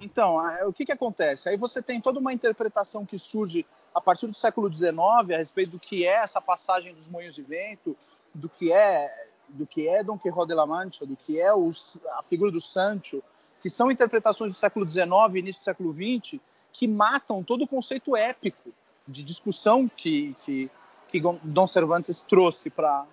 [0.02, 1.47] Então, o que, que acontece?
[1.47, 5.71] Aí você tem toda uma interpretação que surge a partir do século XIX a respeito
[5.71, 7.95] do que é essa passagem dos moinhos de vento,
[8.34, 11.97] do que é do que é Don Quixote de la Mancha, do que é os,
[12.17, 13.21] a figura do Sancho,
[13.62, 16.39] que são interpretações do século XIX e início do século XX
[16.71, 18.71] que matam todo o conceito épico
[19.06, 20.71] de discussão que, que,
[21.10, 23.06] que Dom Cervantes trouxe para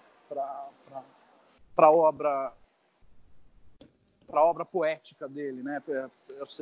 [1.78, 2.52] para obra
[4.26, 5.80] para obra poética dele, né?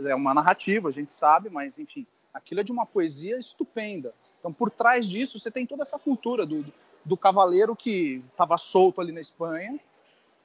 [0.04, 4.12] É uma narrativa, a gente sabe, mas enfim, Aquilo é de uma poesia estupenda.
[4.38, 6.64] Então, por trás disso, você tem toda essa cultura do,
[7.02, 9.80] do cavaleiro que estava solto ali na Espanha,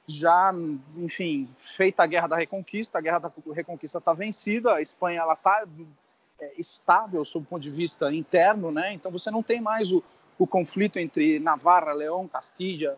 [0.06, 0.52] já,
[0.96, 5.34] enfim, feita a Guerra da Reconquista, a Guerra da Reconquista está vencida, a Espanha ela
[5.34, 5.66] está
[6.40, 8.94] é, estável sob o ponto de vista interno, né?
[8.94, 10.02] Então você não tem mais o,
[10.38, 12.96] o conflito entre Navarra, León, Castilha,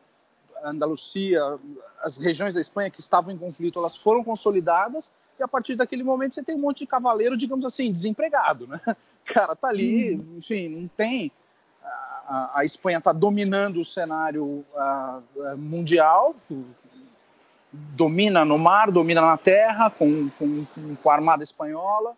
[0.70, 1.40] Andalucia,
[2.02, 6.02] as regiões da Espanha que estavam em conflito, elas foram consolidadas e a partir daquele
[6.02, 8.80] momento você tem um monte de cavaleiro, digamos assim, desempregado, né?
[9.24, 10.38] Cara tá ali, uhum.
[10.38, 11.32] enfim, não tem.
[12.26, 14.64] A, a Espanha está dominando o cenário
[15.56, 16.34] mundial,
[17.72, 20.64] domina no mar, domina na terra, com, com,
[21.02, 22.16] com a Armada Espanhola,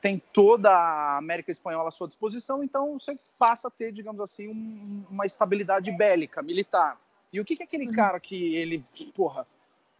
[0.00, 4.48] tem toda a América Espanhola à sua disposição, então você passa a ter, digamos assim,
[4.48, 6.98] um, uma estabilidade bélica, militar.
[7.32, 7.94] E o que, que aquele uhum.
[7.94, 9.46] cara que ele, porra,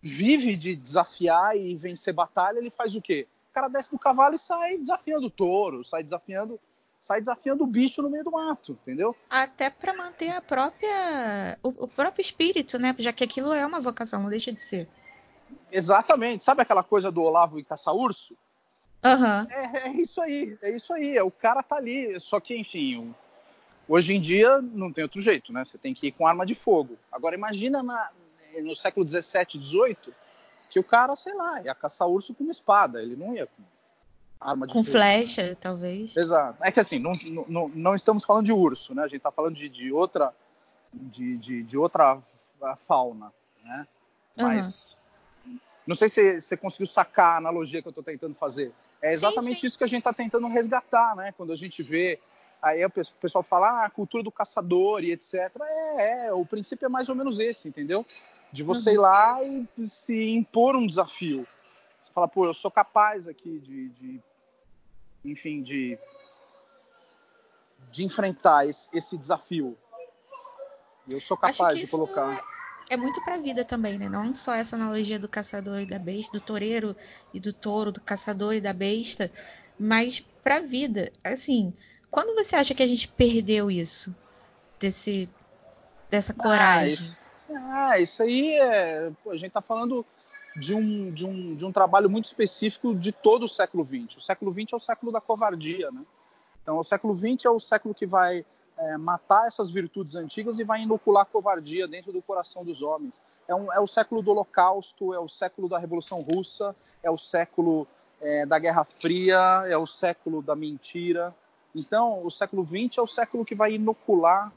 [0.02, 3.26] vive de desafiar e vencer batalha, ele faz o quê?
[3.50, 6.60] O cara desce do cavalo e sai desafiando o touro, sai desafiando,
[7.00, 9.16] sai desafiando o bicho no meio do mato, entendeu?
[9.30, 12.94] Até para manter a própria o, o, próprio espírito, né?
[12.98, 14.88] Já que aquilo é uma vocação, não deixa de ser.
[15.70, 16.44] Exatamente.
[16.44, 18.36] Sabe aquela coisa do Olavo e caça-urso?
[19.04, 19.50] Uhum.
[19.50, 21.16] É, é, isso aí, é isso aí.
[21.16, 22.18] É, o cara tá ali.
[22.20, 23.14] Só que, enfim,
[23.88, 25.64] hoje em dia não tem outro jeito, né?
[25.64, 26.96] Você tem que ir com arma de fogo.
[27.10, 28.10] Agora imagina na,
[28.62, 30.14] no século 17, 18,
[30.70, 33.62] que o cara, sei lá, ia caçar urso com uma espada, ele não ia com
[34.40, 34.96] arma de com fogo.
[34.96, 36.16] flecha, talvez.
[36.16, 36.62] Exato.
[36.62, 37.12] É que assim, não,
[37.48, 39.02] não, não estamos falando de urso, né?
[39.02, 40.32] A gente está falando de, de outra
[40.92, 42.18] de, de, de, outra
[42.76, 43.32] fauna,
[43.64, 43.86] né?
[44.36, 44.96] Mas
[45.46, 45.58] uhum.
[45.86, 48.72] não sei se você conseguiu sacar a analogia que eu estou tentando fazer.
[49.00, 49.66] É exatamente sim, sim.
[49.66, 51.32] isso que a gente está tentando resgatar, né?
[51.36, 52.20] Quando a gente vê
[52.62, 55.50] aí o pessoal fala ah, a cultura do caçador e etc.
[55.60, 58.06] É, é, o princípio é mais ou menos esse, entendeu?
[58.52, 58.94] de você uhum.
[58.94, 61.46] ir lá e se impor um desafio.
[62.00, 64.20] Você fala, pô, eu sou capaz aqui de, de
[65.24, 65.98] enfim, de,
[67.90, 69.76] de enfrentar esse, esse desafio.
[71.08, 72.44] Eu sou capaz de colocar.
[72.90, 74.08] É, é muito para a vida também, né?
[74.08, 76.94] Não só essa analogia do caçador e da besta, do toureiro
[77.32, 79.32] e do touro, do caçador e da besta,
[79.78, 81.10] mas para a vida.
[81.24, 81.72] Assim,
[82.12, 84.14] quando você acha que a gente perdeu isso?
[84.78, 85.28] Desse,
[86.10, 87.16] dessa ah, coragem?
[87.50, 89.10] Ah, ah, isso aí é.
[89.24, 90.04] Pô, a gente está falando
[90.54, 94.18] de um, de, um, de um trabalho muito específico de todo o século XX.
[94.18, 96.02] O século XX é o século da covardia, né?
[96.62, 98.44] Então, o século XX é o século que vai
[98.76, 103.20] é, matar essas virtudes antigas e vai inocular covardia dentro do coração dos homens.
[103.48, 107.18] É, um, é, o século do Holocausto, é o século da Revolução Russa, é o
[107.18, 107.86] século
[108.20, 111.34] é, da Guerra Fria, é o século da mentira.
[111.74, 114.52] Então, o século XX é o século que vai inocular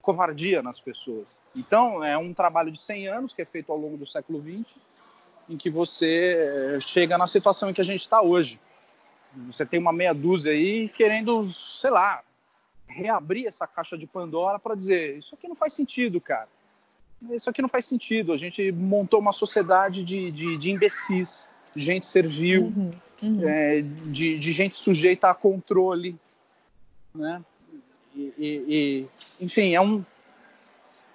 [0.00, 1.40] covardia nas pessoas.
[1.54, 4.72] Então, é um trabalho de 100 anos que é feito ao longo do século XX,
[5.48, 8.60] em que você eh, chega na situação em que a gente está hoje.
[9.48, 12.22] Você tem uma meia dúzia aí querendo, sei lá,
[12.86, 16.48] reabrir essa caixa de Pandora para dizer: isso aqui não faz sentido, cara.
[17.30, 18.32] Isso aqui não faz sentido.
[18.32, 23.48] A gente montou uma sociedade de, de, de imbecis, gente servil, uhum, uhum.
[23.48, 26.16] É, de, de gente sujeita a controle,
[27.14, 27.42] né?
[28.14, 29.06] E, e,
[29.40, 30.04] enfim, é um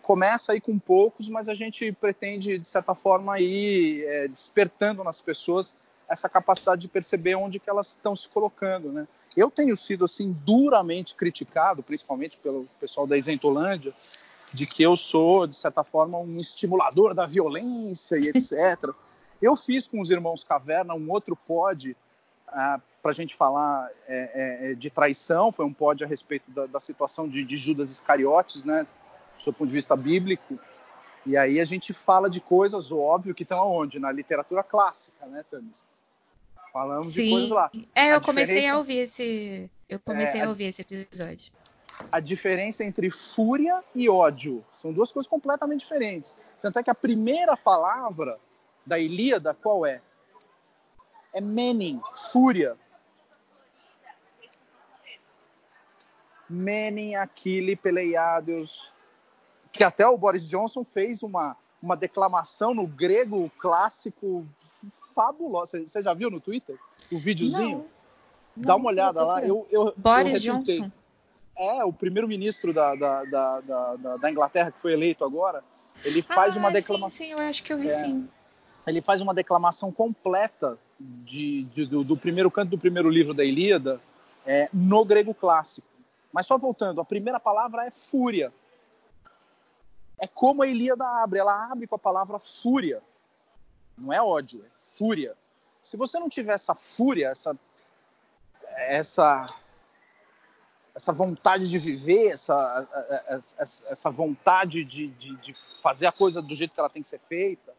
[0.02, 5.21] começa aí com poucos, mas a gente pretende de certa forma ir é, despertando nas
[5.21, 5.76] pessoas
[6.10, 9.08] essa capacidade de perceber onde que elas estão se colocando, né?
[9.38, 13.93] Eu tenho sido assim duramente criticado, principalmente pelo pessoal da Isentolândia,
[14.54, 18.93] de que eu sou de certa forma um estimulador da violência e etc.
[19.42, 21.96] eu fiz com os irmãos Caverna um outro pod
[22.48, 26.50] ah, para a gente falar é, é, é, de traição, foi um pódio a respeito
[26.52, 28.86] da, da situação de, de, Judas Iscariotes, né,
[29.36, 30.60] do seu ponto de vista bíblico.
[31.26, 34.00] E aí a gente fala de coisas, óbvio, que estão aonde?
[34.00, 35.88] Na literatura clássica, né, Tamis?
[36.72, 37.26] Falamos Sim.
[37.26, 37.72] de coisas lá.
[37.96, 38.76] É, eu a comecei diferença...
[38.76, 39.70] a ouvir esse.
[39.90, 41.52] Eu comecei é, a ouvir esse episódio.
[42.12, 46.36] A diferença entre fúria e ódio são duas coisas completamente diferentes.
[46.62, 48.40] Tanto é que a primeira palavra
[48.86, 50.02] da Ilíada qual é?
[51.34, 52.76] É menin, fúria.
[56.50, 58.91] Menin, Aquile, Peleiados,
[59.72, 64.45] que até o Boris Johnson fez uma, uma declamação no grego clássico
[65.16, 65.80] fabulosa.
[65.86, 66.78] Você já viu no Twitter
[67.10, 67.78] o videozinho?
[67.78, 69.41] Não, Dá uma olhada lá.
[69.41, 70.91] Eu, eu, Boris eu Johnson.
[71.58, 75.64] É, o primeiro-ministro da, da, da, da, da Inglaterra, que foi eleito agora,
[76.03, 77.10] ele faz ah, uma declamação.
[77.10, 78.28] Sim, sim, eu acho que eu vi é, sim.
[78.86, 83.44] Ele faz uma declamação completa de, de do, do, primeiro canto do primeiro livro da
[83.44, 84.02] Ilíada
[84.46, 85.88] é, no grego clássico.
[86.32, 88.52] Mas só voltando, a primeira palavra é fúria.
[90.18, 93.02] É como a Ilíada abre, ela abre com a palavra fúria.
[93.98, 95.36] Não é ódio, é fúria.
[95.82, 97.58] Se você não tiver essa fúria, essa,
[98.78, 99.54] essa,
[100.94, 102.88] essa vontade de viver, essa,
[103.58, 107.10] essa, essa vontade de, de, de, fazer a coisa do jeito que ela tem que
[107.10, 107.74] ser feita,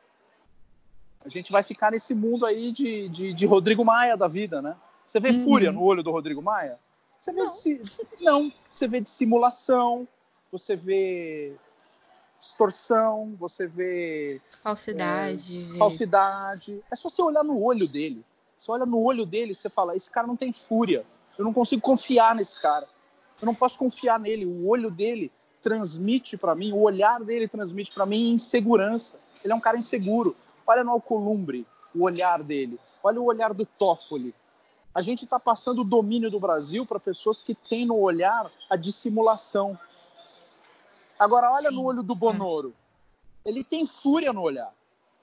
[1.24, 4.76] a gente vai ficar nesse mundo aí de, de, de Rodrigo Maia da vida, né?
[5.06, 5.44] Você vê uhum.
[5.44, 6.78] fúria no olho do Rodrigo Maia?
[7.20, 7.48] Você vê não.
[7.48, 7.80] De,
[8.20, 10.06] não, você vê simulação,
[10.50, 11.54] você vê
[12.40, 16.82] distorção, você vê falsidade, é, falsidade.
[16.90, 18.24] É só você olhar no olho dele.
[18.56, 21.06] Você olha no olho dele e você fala: esse cara não tem fúria.
[21.38, 22.86] Eu não consigo confiar nesse cara.
[23.40, 24.44] Eu não posso confiar nele.
[24.44, 29.18] O olho dele transmite para mim, o olhar dele transmite para mim insegurança.
[29.44, 30.36] Ele é um cara inseguro.
[30.66, 32.78] Olha no Alcolumbre, o olhar dele.
[33.02, 34.34] Olha o olhar do Toffoli.
[34.94, 38.76] A gente está passando o domínio do Brasil para pessoas que têm no olhar a
[38.76, 39.78] dissimulação.
[41.18, 41.76] Agora, olha Sim.
[41.76, 42.74] no olho do Bonoro.
[43.44, 44.72] Ele tem fúria no olhar.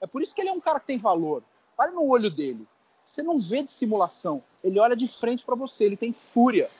[0.00, 1.42] É por isso que ele é um cara que tem valor.
[1.78, 2.66] Olha no olho dele.
[3.04, 4.42] Você não vê dissimulação.
[4.62, 5.84] Ele olha de frente para você.
[5.84, 6.70] Ele tem fúria.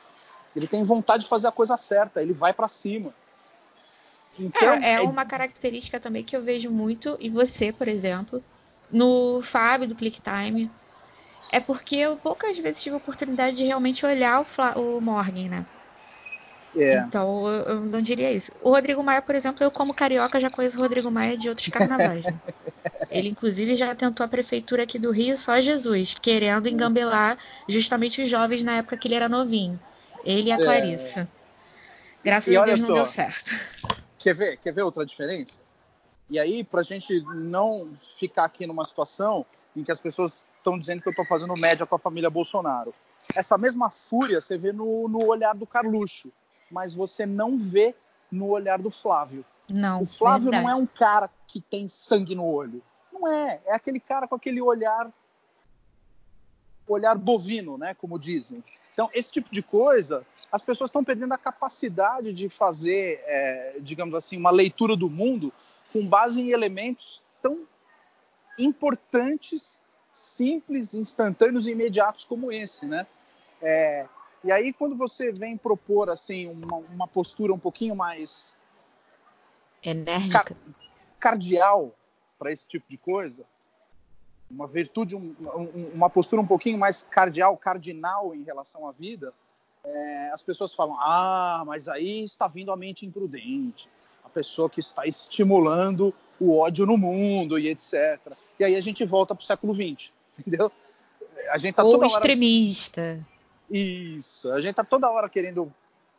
[0.55, 2.21] Ele tem vontade de fazer a coisa certa.
[2.21, 3.15] Ele vai para cima.
[4.39, 8.43] Então, é, é, é, uma característica também que eu vejo muito, e você, por exemplo,
[8.91, 10.71] no Fábio do ClickTime,
[11.53, 15.49] é porque eu poucas vezes tive a oportunidade de realmente olhar o, Fla o Morgan,
[15.49, 15.67] né?
[16.77, 16.99] É.
[16.99, 18.53] Então, eu, não diria isso.
[18.63, 21.67] O Rodrigo Maia, por exemplo, eu como carioca já conheço o Rodrigo Maia de outros
[21.69, 22.25] carnavais.
[22.25, 22.35] Né?
[23.11, 27.37] Ele, inclusive, já tentou a prefeitura aqui do Rio só Jesus, querendo engambelar
[27.69, 29.81] justamente os jovens na época que ele era novinho.
[30.25, 30.59] Ele e a é.
[30.59, 31.29] Clarissa.
[32.23, 33.53] Graças e a Deus não deu certo.
[34.21, 35.63] Quer ver, quer ver outra diferença?
[36.29, 39.45] E aí, para a gente não ficar aqui numa situação
[39.75, 42.95] em que as pessoas estão dizendo que eu estou fazendo média com a família Bolsonaro.
[43.35, 46.31] Essa mesma fúria você vê no, no olhar do Carluxo,
[46.71, 47.95] mas você não vê
[48.31, 49.45] no olhar do Flávio.
[49.71, 50.03] Não.
[50.03, 50.65] O Flávio verdade.
[50.65, 52.83] não é um cara que tem sangue no olho.
[53.11, 53.61] Não é.
[53.65, 55.11] É aquele cara com aquele olhar
[56.87, 58.65] olhar bovino, né, como dizem.
[58.93, 64.15] Então, esse tipo de coisa, as pessoas estão perdendo a capacidade de fazer, é, digamos
[64.15, 65.53] assim, uma leitura do mundo
[65.93, 67.67] com base em elementos tão
[68.59, 69.81] importantes,
[70.13, 73.07] simples, instantâneos e imediatos como esse, né?
[73.63, 74.07] É,
[74.43, 78.57] e aí quando você vem propor assim uma, uma postura um pouquinho mais
[79.83, 80.57] enérgica, car
[81.19, 81.95] cardial
[82.39, 83.45] para esse tipo de coisa,
[84.51, 89.33] uma virtude, um, um, uma postura um pouquinho mais cardial, cardinal em relação à vida,
[89.85, 93.89] é, as pessoas falam: ah, mas aí está vindo a mente imprudente,
[94.25, 98.19] a pessoa que está estimulando o ódio no mundo e etc.
[98.59, 100.71] E aí a gente volta para o século XX, entendeu?
[101.51, 103.01] A gente tá Ou toda extremista.
[103.01, 103.27] Hora...
[103.71, 104.53] Isso.
[104.53, 105.73] A gente tá toda hora querendo,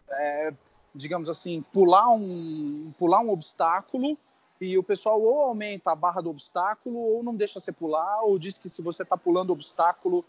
[0.09, 0.53] é,
[0.95, 4.17] digamos assim, pular um, pular um obstáculo
[4.59, 8.37] e o pessoal ou aumenta a barra do obstáculo ou não deixa você pular ou
[8.37, 10.23] diz que se você está pulando obstáculo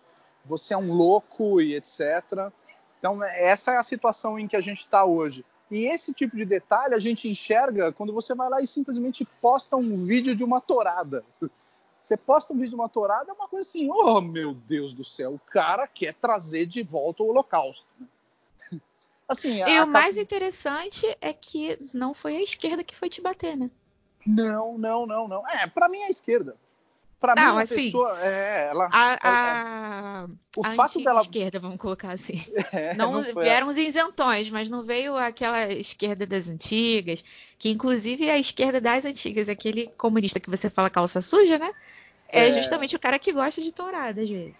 [0.45, 2.51] você é um louco e etc.
[3.03, 5.45] Então essa é a situação em que a gente está hoje.
[5.69, 9.77] E esse tipo de detalhe a gente enxerga quando você vai lá e simplesmente posta
[9.77, 11.25] um vídeo de uma torada.
[12.01, 15.05] Você posta um vídeo de uma torada, é uma coisa assim, oh meu Deus do
[15.05, 17.89] céu, o cara quer trazer de volta o holocausto.
[19.27, 23.57] Assim, e o mais interessante é que não foi a esquerda que foi te bater,
[23.57, 23.71] né?
[24.27, 25.49] Não, não, não, não.
[25.49, 26.55] É, para mim é a esquerda.
[27.23, 31.79] Para mim, a assim, pessoa, é, ela, a, a, o a fato dela esquerda, vamos
[31.79, 32.35] colocar assim.
[32.73, 37.23] É, não, não vieram os isentões, mas não veio aquela esquerda das antigas,
[37.59, 41.71] que inclusive a esquerda das antigas, aquele comunista que você fala calça suja, né?
[42.29, 44.57] É, é justamente o cara que gosta de tourada às vezes.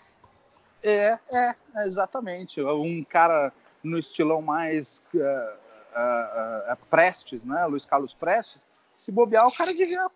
[0.85, 1.55] É, é,
[1.85, 2.63] exatamente.
[2.63, 3.53] Um cara
[3.83, 7.67] no estilão mais uh, uh, uh, Prestes, né?
[7.67, 10.09] Luiz Carlos Prestes, se bobear, o cara devia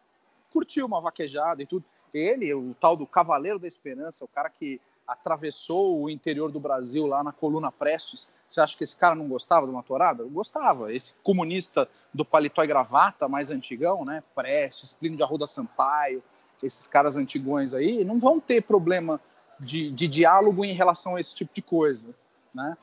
[0.52, 1.84] curtir uma vaquejada e tudo
[2.16, 7.06] ele, o tal do Cavaleiro da Esperança, o cara que atravessou o interior do Brasil
[7.06, 8.28] lá na coluna Prestes.
[8.48, 10.22] Você acha que esse cara não gostava de uma torada?
[10.22, 10.92] Eu gostava.
[10.92, 14.22] Esse comunista do paletó e gravata mais antigão, né?
[14.34, 16.22] Prestes, Plínio de Arruda Sampaio,
[16.62, 19.20] esses caras antigões aí, não vão ter problema
[19.60, 22.14] de, de diálogo em relação a esse tipo de coisa,
[22.54, 22.76] né?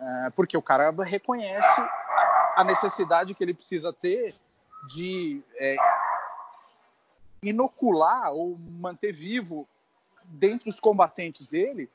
[0.00, 1.80] É, porque o cara reconhece
[2.56, 4.34] a necessidade que ele precisa ter
[4.88, 5.76] de é,
[7.42, 9.68] inocular ou manter vivo
[10.24, 11.88] dentre os combatentes dele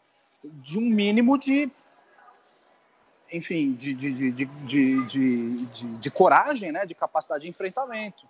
[0.43, 1.71] de um mínimo de
[3.31, 4.45] enfim de, de, de,
[5.05, 5.65] de,
[5.99, 6.85] de, coragem né?
[6.85, 8.27] De capacidade de enfrentamento.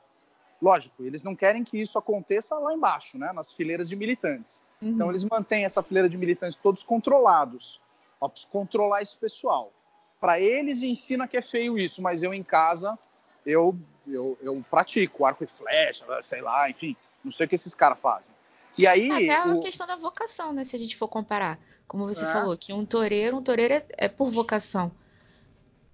[0.62, 3.32] Lógico eles não querem que isso aconteça lá embaixo né?
[3.34, 4.62] Nas fileiras de militantes.
[4.82, 4.90] Uhum.
[4.90, 7.82] então eles mantêm essa fileira de militantes todos controlados.
[8.20, 9.72] Ó, controlar esse pessoal.
[10.20, 12.98] Para eles ensina que é feio isso mas eu em casa
[13.46, 13.76] eu,
[14.08, 18.00] eu, eu pratico arco e flecha, sei lá, enfim, não sei o que esses caras
[18.00, 18.34] fazem.
[18.78, 19.12] E aí.
[19.12, 19.60] Até a o...
[19.62, 20.66] questão da vocação, né?
[20.66, 21.60] Se a gente for comparar.
[21.88, 22.34] Como você é.
[22.34, 24.92] falou, que um toureiro, um toureiro é, é, por vocação.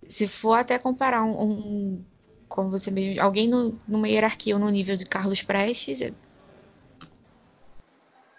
[0.08, 2.06] Se for até comparar um, um
[2.48, 6.14] como você mesmo, alguém no, numa hierarquia ou no nível de Carlos Prestes, é,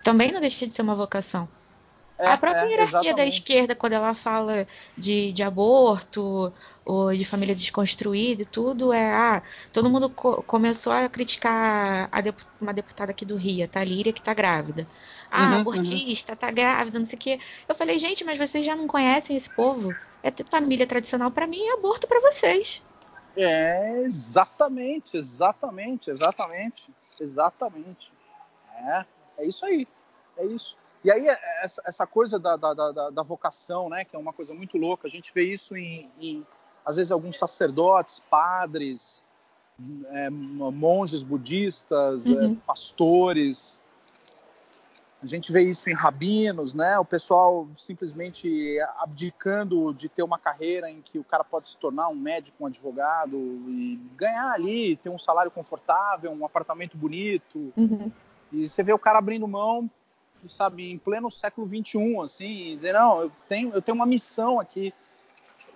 [0.03, 1.49] também não deixa de ser uma vocação.
[2.21, 4.67] É, a própria é, hierarquia da esquerda, quando ela fala
[4.97, 6.53] de, de aborto
[6.85, 9.11] ou de família desconstruída e tudo, é.
[9.11, 9.43] Ah,
[9.73, 14.13] todo mundo co começou a criticar a dep uma deputada aqui do Rio, a Thalíria,
[14.13, 14.87] que tá grávida.
[15.31, 16.39] Ah, uhum, abortista, uhum.
[16.39, 17.41] tá grávida, não sei o quê.
[17.67, 19.95] Eu falei, gente, mas vocês já não conhecem esse povo?
[20.23, 22.83] É família tradicional para mim e aborto para vocês.
[23.35, 28.13] É, exatamente, exatamente, exatamente, exatamente.
[28.75, 29.07] É,
[29.39, 29.89] é isso aí,
[30.37, 30.77] é isso.
[31.03, 31.29] E aí,
[31.63, 35.07] essa, essa coisa da, da, da, da, vocação, né, que é uma coisa muito louca,
[35.07, 36.47] a gente vê isso em, em
[36.85, 39.23] às vezes, alguns sacerdotes, padres,
[40.09, 42.53] é, monges budistas, é, uhum.
[42.53, 43.81] é, pastores.
[45.23, 46.99] A gente vê isso em rabinos, né?
[46.99, 52.09] O pessoal simplesmente abdicando de ter uma carreira em que o cara pode se tornar
[52.09, 57.73] um médico, um advogado e ganhar ali, ter um salário confortável, um apartamento bonito.
[57.77, 58.11] Uhum.
[58.51, 59.91] E você vê o cara abrindo mão
[60.49, 64.93] sabe, em pleno século XXI, assim, dizer, não, eu tenho, eu tenho uma missão aqui.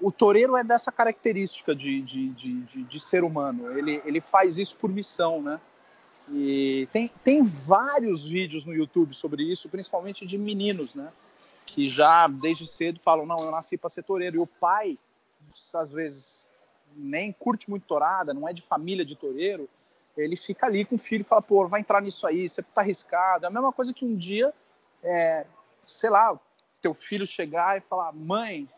[0.01, 4.59] O toureiro é dessa característica de, de, de, de, de ser humano, ele, ele faz
[4.59, 5.61] isso por missão, né?
[6.31, 11.13] E tem, tem vários vídeos no YouTube sobre isso, principalmente de meninos, né?
[11.67, 14.37] Que já desde cedo falam: não, eu nasci para ser toureiro.
[14.37, 14.99] E o pai,
[15.75, 16.49] às vezes,
[16.97, 19.69] nem curte muito tourada, não é de família de toureiro,
[20.17, 22.81] ele fica ali com o filho e fala, pô, vai entrar nisso aí, você tá
[22.81, 23.45] arriscado.
[23.45, 24.53] É a mesma coisa que um dia,
[25.03, 25.45] é,
[25.85, 26.39] sei lá,
[26.81, 28.69] teu filho chegar e falar, mãe,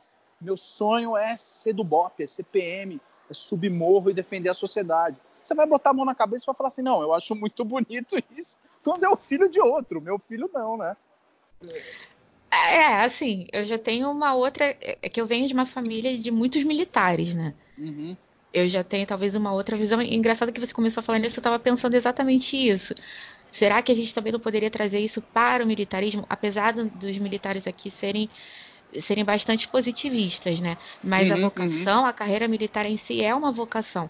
[0.41, 4.55] meu sonho é ser do BOP, é ser PM, é subir morro e defender a
[4.55, 5.17] sociedade.
[5.43, 7.65] Você vai botar a mão na cabeça e vai falar assim, não, eu acho muito
[7.65, 10.97] bonito isso, quando é o filho de outro, meu filho não, né?
[12.51, 16.31] É, assim, eu já tenho uma outra, é que eu venho de uma família de
[16.31, 17.55] muitos militares, né?
[17.77, 18.17] Uhum
[18.53, 20.01] eu já tenho talvez uma outra visão.
[20.01, 22.95] Engraçado que você começou a falar nisso, eu estava pensando exatamente isso.
[23.53, 27.67] Será que a gente também não poderia trazer isso para o militarismo, apesar dos militares
[27.67, 28.29] aqui serem
[29.01, 30.79] serem bastante positivistas, né?
[31.03, 32.07] Mas uhum, a vocação, uhum.
[32.07, 34.09] a carreira militar em si é uma vocação.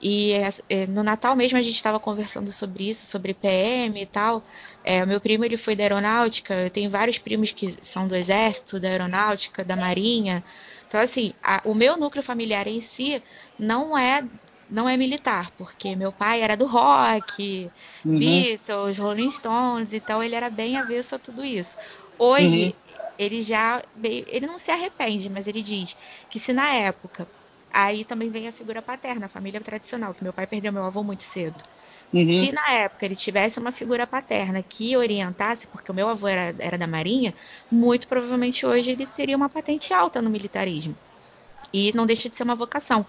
[0.00, 4.06] E é, é, no Natal mesmo a gente estava conversando sobre isso, sobre PM e
[4.06, 4.42] tal.
[4.84, 8.14] É, o meu primo ele foi da aeronáutica, eu tenho vários primos que são do
[8.14, 10.42] exército, da aeronáutica, da marinha.
[10.94, 13.20] Então, assim, a, o meu núcleo familiar em si
[13.58, 14.22] não é
[14.70, 17.68] não é militar, porque meu pai era do rock,
[18.04, 18.16] uhum.
[18.16, 21.76] Beatles, Rolling Stones, então ele era bem avesso a tudo isso.
[22.16, 22.72] Hoje, uhum.
[23.18, 23.82] ele já.
[24.04, 25.96] Ele não se arrepende, mas ele diz
[26.30, 27.28] que se na época.
[27.70, 31.02] Aí também vem a figura paterna, a família tradicional, que meu pai perdeu meu avô
[31.02, 31.64] muito cedo.
[32.14, 32.26] Uhum.
[32.28, 36.56] Se na época ele tivesse uma figura paterna que orientasse, porque o meu avô era,
[36.62, 37.34] era da Marinha,
[37.70, 40.98] muito provavelmente hoje ele teria uma patente alta no militarismo.
[41.72, 43.06] E não deixa de ser uma vocação.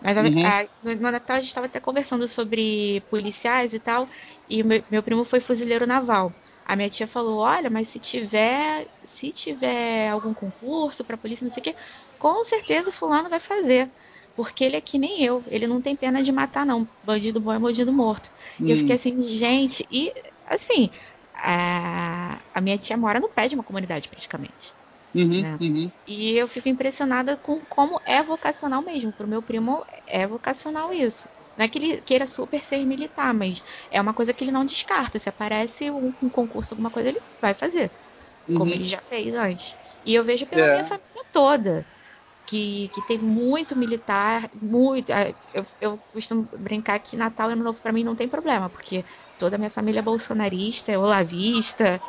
[0.00, 0.24] Mas uhum.
[0.44, 4.08] a, a, no Natal a gente estava até conversando sobre policiais e tal,
[4.48, 6.38] e meu, meu primo foi fuzileiro naval.
[6.64, 11.52] A minha tia falou: olha, mas se tiver, se tiver algum concurso para polícia, não
[11.52, 11.76] sei o quê,
[12.18, 13.92] com certeza o fulano vai fazer.
[14.36, 16.88] Porque ele é que nem eu, ele não tem pena de matar, não.
[17.04, 18.28] Bandido bom é bandido morto.
[18.60, 18.68] Hum.
[18.68, 20.12] Eu fiquei assim, gente, e
[20.46, 20.90] assim,
[21.34, 24.72] a, a minha tia mora no pé de uma comunidade, praticamente.
[25.14, 25.58] Uhum, né?
[25.60, 25.90] uhum.
[26.08, 29.12] E eu fico impressionada com como é vocacional mesmo.
[29.12, 31.28] Pro meu primo é vocacional isso.
[31.56, 33.62] Não é que ele queira super ser militar, mas
[33.92, 35.20] é uma coisa que ele não descarta.
[35.20, 37.88] Se aparece um, um concurso, alguma coisa, ele vai fazer.
[38.48, 38.56] Uhum.
[38.56, 39.76] Como ele já fez antes.
[40.04, 40.72] E eu vejo pela é.
[40.72, 41.86] minha família toda
[42.46, 45.10] que, que tem muito militar, muito.
[45.10, 48.68] É, eu, eu costumo brincar que Natal e Ano Novo para mim não tem problema,
[48.68, 49.04] porque
[49.38, 52.00] toda a minha família é bolsonarista, é olavista,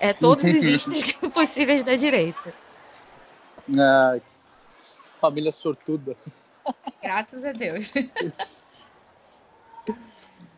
[0.00, 2.54] é todos os istas possíveis da direita.
[3.78, 4.18] Ah,
[5.20, 6.16] família sortuda.
[7.02, 7.92] Graças a Deus.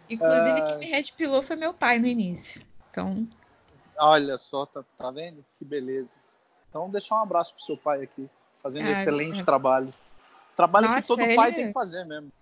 [0.09, 2.63] Inclusive, ah, quem me redpilou foi meu pai no início.
[2.91, 3.29] Então.
[3.99, 5.45] Olha só, tá, tá vendo?
[5.59, 6.09] Que beleza.
[6.71, 8.31] Então, deixar um abraço pro seu pai aqui
[8.63, 9.45] fazendo ah, excelente é.
[9.45, 9.93] trabalho.
[10.57, 12.33] Trabalho Nossa, que todo pai tem que fazer mesmo.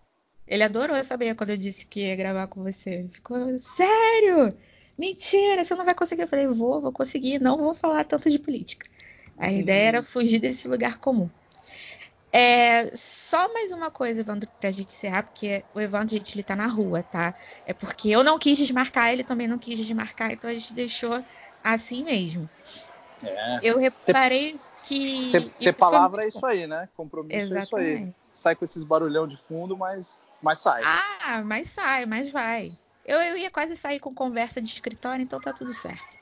[0.47, 3.07] Ele adorou saber quando eu disse que ia gravar com você.
[3.11, 4.57] Ficou, sério?
[4.97, 6.23] Mentira, você não vai conseguir.
[6.23, 8.87] Eu falei, vou, vou conseguir, não vou falar tanto de política.
[9.37, 9.59] A uhum.
[9.59, 11.29] ideia era fugir desse lugar comum.
[12.33, 16.55] É, só mais uma coisa, Evandro, pra gente encerrar, porque o Evandro, gente, ele tá
[16.55, 17.35] na rua, tá?
[17.67, 21.25] É porque eu não quis desmarcar, ele também não quis desmarcar, então a gente deixou
[21.64, 22.49] assim mesmo.
[23.23, 23.61] É.
[23.62, 25.30] Eu reparei que.
[25.32, 26.89] Ter, ter palavra é isso aí, né?
[26.97, 27.91] Compromisso Exatamente.
[27.91, 28.14] é isso aí.
[28.20, 30.82] Sai com esses barulhão de fundo, mas, mas sai.
[30.84, 32.70] Ah, mas sai, mas vai.
[33.05, 36.16] Eu, eu ia quase sair com conversa de escritório, então tá tudo certo.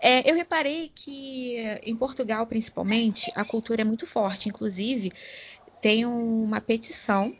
[0.00, 4.48] É, eu reparei que em Portugal, principalmente, a cultura é muito forte.
[4.48, 5.12] Inclusive,
[5.80, 7.34] tem uma petição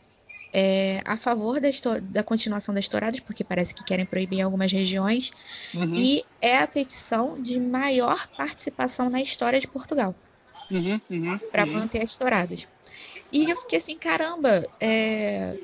[0.53, 1.69] é, a favor da,
[2.01, 5.31] da, continuação das touradas, porque parece que querem proibir em algumas regiões,
[5.73, 5.93] uhum.
[5.95, 10.15] e é a petição de maior participação na história de Portugal
[10.77, 11.73] uhum, uhum, para uhum.
[11.73, 12.67] manter as touradas.
[13.31, 15.57] E eu fiquei assim, caramba, é,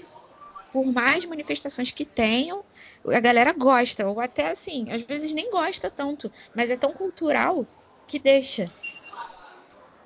[0.72, 2.64] por mais manifestações que tenham,
[3.06, 7.66] a galera gosta, ou até assim, às vezes nem gosta tanto, mas é tão cultural
[8.08, 8.72] que deixa.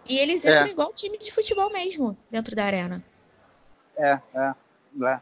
[0.06, 0.70] E eles entram é.
[0.70, 3.04] igual time de futebol mesmo dentro da arena.
[3.98, 4.54] É, é.
[5.02, 5.20] É,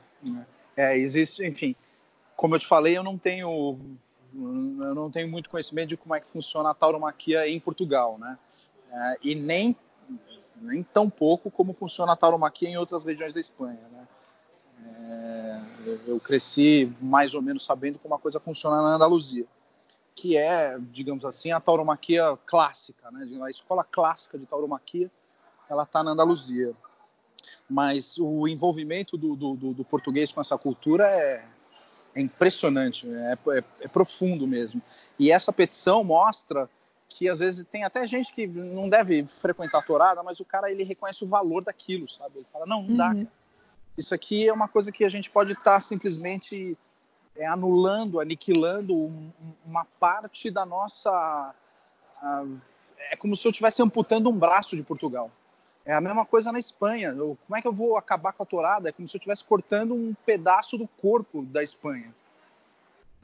[0.76, 1.76] é, existe, enfim,
[2.36, 3.80] como eu te falei, eu não tenho
[4.34, 8.38] eu não tenho muito conhecimento de como é que funciona a tauromaquia em Portugal, né?
[8.92, 9.76] É, e nem
[10.56, 14.08] nem tão pouco como funciona a tauromaquia em outras regiões da Espanha, né?
[14.84, 15.62] É,
[16.06, 19.48] eu cresci mais ou menos sabendo como a coisa funciona na Andaluzia,
[20.14, 23.28] que é, digamos assim, a tauromaquia clássica, né?
[23.44, 25.10] A escola clássica de tauromaquia,
[25.68, 26.76] ela está na Andaluzia
[27.70, 31.46] mas o envolvimento do, do, do português com essa cultura é,
[32.14, 34.82] é impressionante, é, é, é, profundo mesmo.
[35.18, 36.70] E essa petição mostra
[37.14, 40.72] que às vezes tem até gente que não deve frequentar a torada, mas o cara
[40.72, 42.38] ele reconhece o valor daquilo, sabe?
[42.38, 43.10] Ele fala não, não dá.
[43.10, 43.28] Uhum.
[43.98, 46.78] Isso aqui é uma coisa que a gente pode estar tá simplesmente
[47.36, 49.32] é, anulando, aniquilando um,
[49.66, 51.54] uma parte da nossa.
[53.12, 55.32] É como se eu estivesse amputando um braço de Portugal.
[55.84, 57.10] É a mesma coisa na Espanha.
[57.10, 58.90] Eu, como é que eu vou acabar com a tourada?
[58.90, 62.14] É como se eu estivesse cortando um pedaço do corpo da Espanha.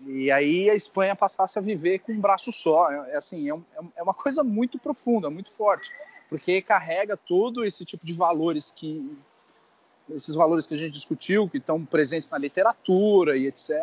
[0.05, 2.91] E aí a Espanha passasse a viver com um braço só.
[2.91, 3.63] É, é assim, é, um,
[3.95, 5.91] é, uma coisa muito profunda, muito forte,
[6.29, 9.17] porque carrega todo esse tipo de valores que
[10.09, 13.73] esses valores que a gente discutiu, que estão presentes na literatura e etc.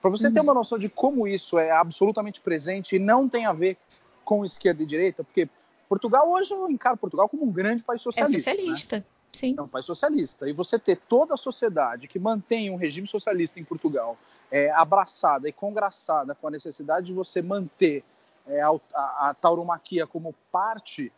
[0.00, 0.32] Para você uhum.
[0.32, 3.76] ter uma noção de como isso é absolutamente presente e não tem a ver
[4.24, 5.48] com esquerda e direita, porque
[5.88, 8.50] Portugal hoje eu encaro Portugal como um grande país socialista.
[8.50, 9.04] É socialista, né?
[9.30, 9.54] sim.
[9.58, 10.48] É um país socialista.
[10.48, 14.16] E você ter toda a sociedade que mantém um regime socialista em Portugal
[14.52, 18.04] é, abraçada e congraçada com a necessidade de você manter
[18.46, 21.10] é, a, a, tauromaquia como parte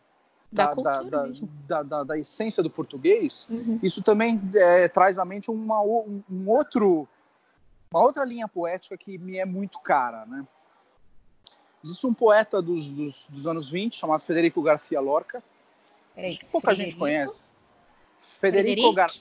[0.49, 3.77] da, da, da, da, da, essência do português, uhum.
[3.83, 7.05] isso também é, traz à mente uma, um, um outro,
[7.91, 10.47] uma outra linha poética que me é muito cara, né?
[11.83, 15.43] Existe um poeta dos, dos, dos anos 20 chamado Federico Garcia Lorca.
[16.15, 16.91] Peraí, pouca Frederico?
[16.91, 17.43] gente conhece.
[18.21, 19.11] Federico, Gar...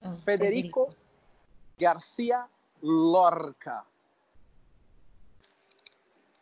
[0.00, 0.96] Oh, Federico, Federico
[1.78, 2.46] Garcia
[2.86, 3.82] Lorca.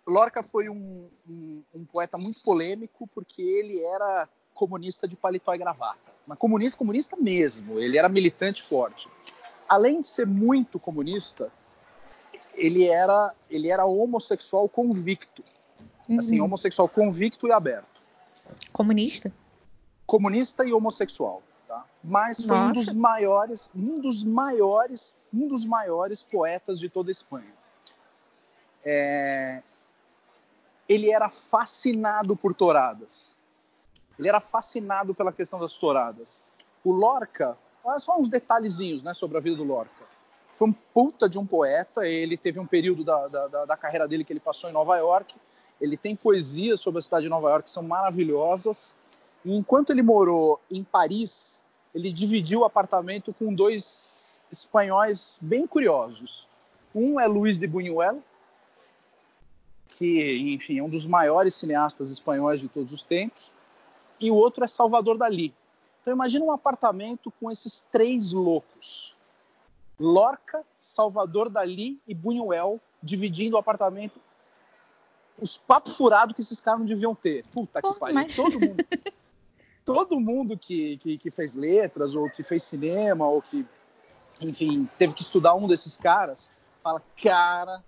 [0.05, 5.59] Lorca foi um, um, um, poeta muito polêmico porque ele era comunista de paletó e
[5.59, 6.01] gravata.
[6.27, 7.79] Mas comunista, comunista mesmo.
[7.79, 9.09] Ele era militante forte.
[9.69, 11.53] Além de ser muito comunista,
[12.55, 15.45] ele era ele era homossexual convicto.
[16.09, 16.19] Uhum.
[16.19, 18.03] Assim, homossexual convicto e aberto.
[18.73, 19.33] Comunista?
[20.05, 21.41] Comunista e homossexual,
[21.73, 21.87] tá?
[22.05, 22.69] Mas foi Nossa.
[22.69, 27.55] um dos maiores, um dos maiores, um dos maiores poetas de toda a Espanha.
[28.85, 29.63] É...
[30.87, 33.35] Ele era fascinado por touradas.
[34.19, 36.39] Ele era fascinado pela questão das touradas.
[36.85, 40.13] O Lorca, olha só uns detalhezinhos, né, sobre a vida do Lorca
[40.55, 42.07] foi um puta de um poeta.
[42.07, 45.35] Ele teve um período da, da, da, carreira dele que ele passou em Nova York.
[45.81, 48.95] Ele tem poesias sobre a cidade de Nova York que são maravilhosas.
[49.45, 51.62] E enquanto ele morou em Paris,
[51.95, 56.47] ele dividiu o apartamento com dois espanhóis bem curiosos.
[56.95, 58.23] Um é Luiz de Buñuel,
[59.89, 63.53] que, enfim, é um dos maiores cineastas espanhóis de todos os tempos.
[64.21, 65.55] E o outro é Salvador Dali.
[66.01, 69.13] Então imagina um apartamento com esses três loucos
[70.03, 74.21] Lorca, Salvador Dali e Buñuel dividindo o apartamento.
[75.41, 77.47] Os papos furados que esses caras não deviam ter.
[77.49, 78.15] Puta Pô, que pariu.
[78.15, 78.35] Mas...
[78.35, 78.85] Todo mundo,
[79.85, 83.67] todo mundo que, que, que, fez letras, ou que fez cinema, ou que,
[84.41, 86.51] enfim, teve que estudar um desses caras,
[86.83, 87.83] fala, cara,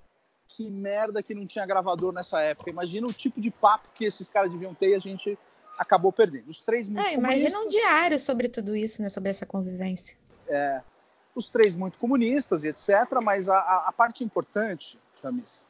[0.49, 2.71] que merda que não tinha gravador nessa época.
[2.71, 5.39] Imagina o tipo de papo que esses caras deviam ter e a gente
[5.79, 6.49] acabou perdendo.
[6.49, 9.09] Os três muito é, Imagina um diário sobre tudo isso, né?
[9.09, 10.17] Sobre essa convivência.
[10.49, 10.81] É,
[11.35, 12.91] os três muito comunistas e etc.
[13.23, 15.67] Mas a, a, a parte importante, Camis,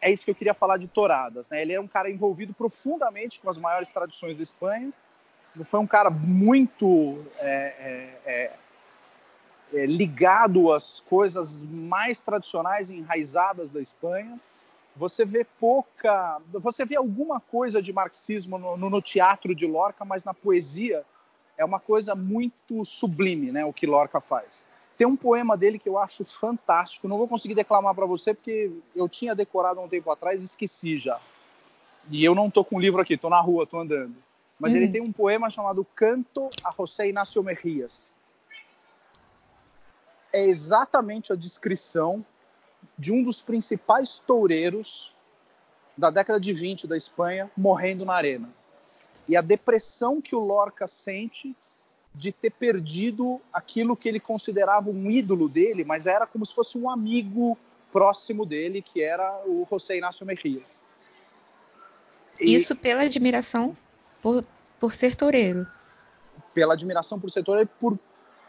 [0.00, 1.48] é isso que eu queria falar de Touradas.
[1.48, 1.62] Né?
[1.62, 4.92] Ele é um cara envolvido profundamente com as maiores tradições da Espanha.
[5.54, 7.74] Ele foi um cara muito é,
[8.24, 8.52] é, é,
[9.74, 14.38] é ligado às coisas mais tradicionais e enraizadas da Espanha.
[14.96, 20.04] Você vê pouca, você vê alguma coisa de marxismo no, no, no teatro de Lorca,
[20.04, 21.04] mas na poesia
[21.56, 24.64] é uma coisa muito sublime, né, o que Lorca faz.
[24.98, 27.06] Tem um poema dele que eu acho fantástico.
[27.06, 30.44] Não vou conseguir declamar para você porque eu tinha decorado há um tempo atrás e
[30.44, 31.20] esqueci já.
[32.10, 34.16] E eu não tô com o livro aqui, tô na rua, tô andando.
[34.58, 34.78] Mas uhum.
[34.78, 38.12] ele tem um poema chamado Canto a José Inácio Mejías.
[40.32, 42.26] É exatamente a descrição
[42.98, 45.14] de um dos principais toureiros
[45.96, 48.50] da década de 20 da Espanha morrendo na arena.
[49.28, 51.54] E a depressão que o Lorca sente
[52.14, 56.76] de ter perdido aquilo que ele considerava um ídolo dele, mas era como se fosse
[56.76, 57.56] um amigo
[57.92, 60.82] próximo dele, que era o José Inácio Mejías.
[62.40, 63.74] E Isso pela admiração
[64.22, 64.44] por,
[64.78, 65.66] por ser toureiro.
[66.54, 67.98] Pela admiração por ser toureiro e por,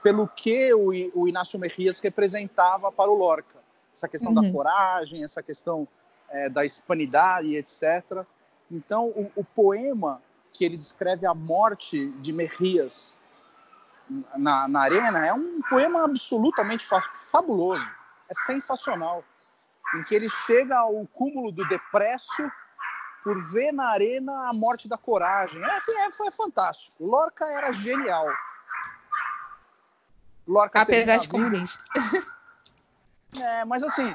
[0.04, 3.60] pelo que o, o Inácio Mejías representava para o Lorca.
[3.94, 4.42] Essa questão uhum.
[4.42, 5.88] da coragem, essa questão
[6.30, 8.24] é, da hispanidade, etc.
[8.72, 10.22] Então, o, o poema
[10.54, 13.16] que ele descreve a morte de Mejías
[14.38, 17.90] na, na arena é um poema absolutamente fa fabuloso,
[18.28, 19.24] é sensacional,
[19.96, 22.52] em que ele chega ao cúmulo do depresso
[23.24, 25.62] por ver na arena a morte da coragem.
[25.62, 26.96] É, assim, é, foi fantástico.
[27.00, 28.28] Lorca era genial.
[30.48, 31.84] Lorca Apesar de comunista.
[33.40, 34.12] É, mas assim,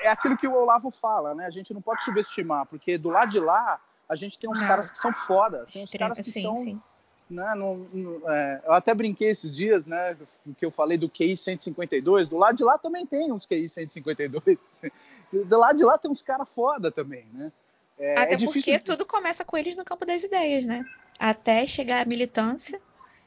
[0.00, 1.46] é aquilo que o Olavo fala, né?
[1.46, 4.66] A gente não pode subestimar, porque do lado de lá a gente tem uns não.
[4.66, 6.82] caras que são foda, tem uns caras que sim, são sim
[7.30, 10.16] né, no, é, eu até brinquei esses dias, né,
[10.58, 14.58] que eu falei do QI 152, do lado de lá também tem uns QI 152,
[15.32, 17.52] do lado de lá tem uns caras foda também, né.
[17.98, 20.84] É, até é porque tudo começa com eles no campo das ideias, né,
[21.18, 22.80] até chegar à militância,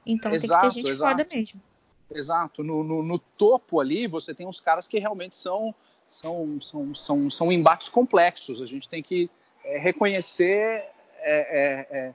[0.06, 1.12] então exato, tem que ter gente exato.
[1.12, 1.62] foda mesmo.
[2.12, 5.74] Exato, no, no, no, topo ali você tem uns caras que realmente são,
[6.08, 9.32] são, são, são, são embates complexos, a gente tem que
[9.64, 10.84] é, reconhecer
[11.22, 12.14] é, é, é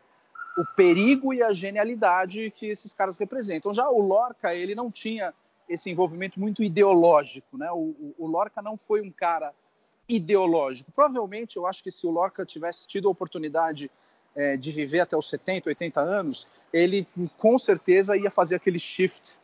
[0.58, 3.72] o perigo e a genialidade que esses caras representam.
[3.72, 5.32] Já o Lorca, ele não tinha
[5.68, 7.70] esse envolvimento muito ideológico, né?
[7.70, 9.54] O, o, Lorca não foi um cara
[10.08, 10.90] ideológico.
[10.90, 13.88] Provavelmente, eu acho que se o Lorca tivesse tido a oportunidade
[14.34, 17.06] é, de viver até os 70, 80 anos, ele
[17.36, 19.38] com certeza ia fazer aquele shift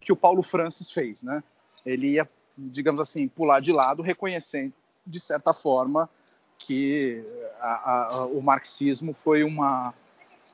[0.00, 1.42] que o Paulo Francis fez, né?
[1.84, 4.72] Ele ia, digamos assim, pular de lado, reconhecendo,
[5.04, 6.08] de certa forma,
[6.56, 7.24] que
[7.60, 9.92] a, a, o marxismo foi uma,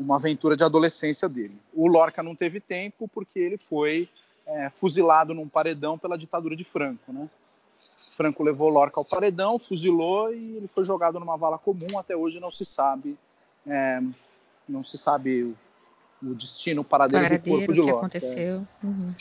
[0.01, 1.57] uma aventura de adolescência dele.
[1.75, 4.09] O Lorca não teve tempo porque ele foi
[4.47, 7.29] é, fuzilado num paredão pela ditadura de Franco, né?
[8.11, 11.99] Franco levou Lorca ao paredão, fuzilou e ele foi jogado numa vala comum.
[11.99, 13.17] Até hoje não se sabe,
[13.67, 14.01] é,
[14.69, 15.57] não se sabe o,
[16.23, 17.93] o destino, o paradeiro, paradeiro do corpo de Lorca.
[17.93, 18.67] que aconteceu.
[18.83, 19.15] Uhum.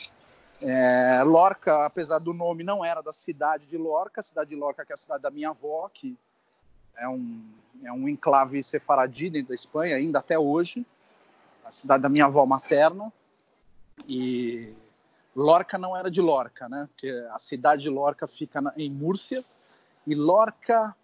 [0.60, 4.84] É, Lorca, apesar do nome, não era da cidade de Lorca, a cidade de Lorca
[4.84, 6.18] que é a cidade da minha avó, que
[6.96, 7.42] é um,
[7.82, 10.84] é um enclave sefaradi dentro da Espanha, ainda até hoje,
[11.64, 13.12] a cidade da minha avó materna.
[14.08, 14.72] E
[15.34, 16.88] Lorca não era de Lorca, né?
[16.92, 19.44] Porque a cidade de Lorca fica na, em Múrcia
[20.06, 20.94] e Lorca,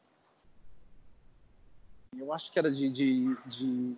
[2.19, 3.95] eu acho que era de, de, de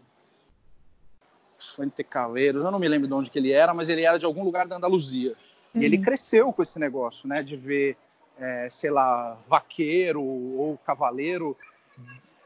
[1.57, 4.27] Fuente Caleiros, eu não me lembro de onde que ele era, mas ele era de
[4.27, 5.35] algum lugar da Andaluzia.
[5.75, 5.81] Uhum.
[5.81, 6.03] E ele uhum.
[6.03, 7.43] cresceu com esse negócio, né?
[7.43, 7.97] De ver,
[8.39, 11.57] é, sei lá, vaqueiro ou cavaleiro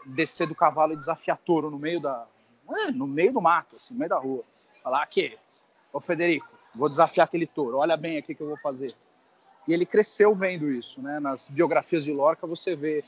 [0.07, 2.27] descer do cavalo e desafiar touro no meio da
[2.71, 4.45] é, no meio do mato, assim, no meio da rua.
[4.83, 5.37] Falar aqui,
[5.93, 7.79] ô Federico, vou desafiar aquele touro.
[7.79, 8.95] Olha bem aqui que eu vou fazer.
[9.67, 11.21] E ele cresceu vendo isso, né?
[11.21, 13.05] Nas biografias de Lorca você vê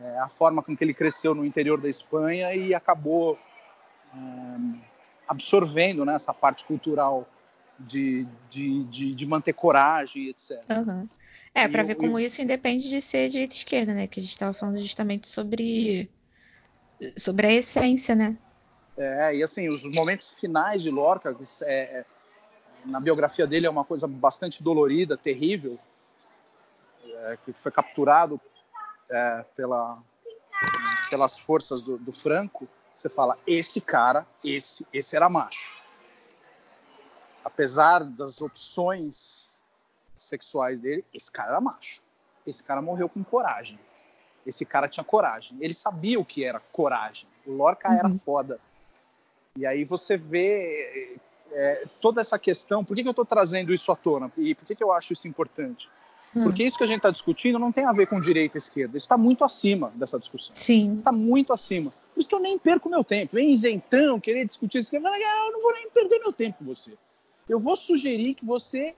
[0.00, 3.38] é, a forma com que ele cresceu no interior da Espanha e acabou
[4.14, 4.18] é,
[5.26, 7.26] absorvendo né, essa parte cultural
[7.80, 10.62] de, de, de, de manter coragem, etc.
[10.70, 11.08] Uhum.
[11.54, 14.06] É, para ver como isso independe de ser direita e esquerda, né?
[14.06, 16.08] Que a gente estava falando justamente sobre
[17.16, 18.36] sobre a essência, né?
[18.96, 22.04] É, e assim, os momentos finais de Lorca, é, é,
[22.84, 25.78] na biografia dele é uma coisa bastante dolorida, terrível,
[27.04, 28.40] é, que foi capturado
[29.08, 29.98] é, pela,
[31.08, 32.68] pelas forças do, do, Franco.
[32.96, 35.69] Você fala, esse cara, esse, esse era macho.
[37.44, 39.60] Apesar das opções
[40.14, 42.02] sexuais dele, esse cara era macho.
[42.46, 43.78] Esse cara morreu com coragem.
[44.46, 45.56] Esse cara tinha coragem.
[45.60, 47.28] Ele sabia o que era coragem.
[47.46, 47.94] O Lorca uhum.
[47.94, 48.60] era foda.
[49.56, 51.18] E aí você vê
[51.52, 52.84] é, toda essa questão.
[52.84, 54.30] Por que, que eu estou trazendo isso à tona?
[54.36, 55.88] E por que, que eu acho isso importante?
[56.34, 56.44] Uhum.
[56.44, 58.96] Porque isso que a gente está discutindo não tem a ver com direita e esquerda.
[58.96, 60.54] Isso está muito acima dessa discussão.
[60.54, 60.96] Sim.
[60.96, 61.92] Está muito acima.
[62.14, 63.34] Por isso que eu nem perco meu tempo.
[63.34, 64.94] Vem isentão, querer discutir isso.
[64.94, 66.92] Ah, eu não vou nem perder meu tempo com você.
[67.50, 68.94] Eu vou sugerir que você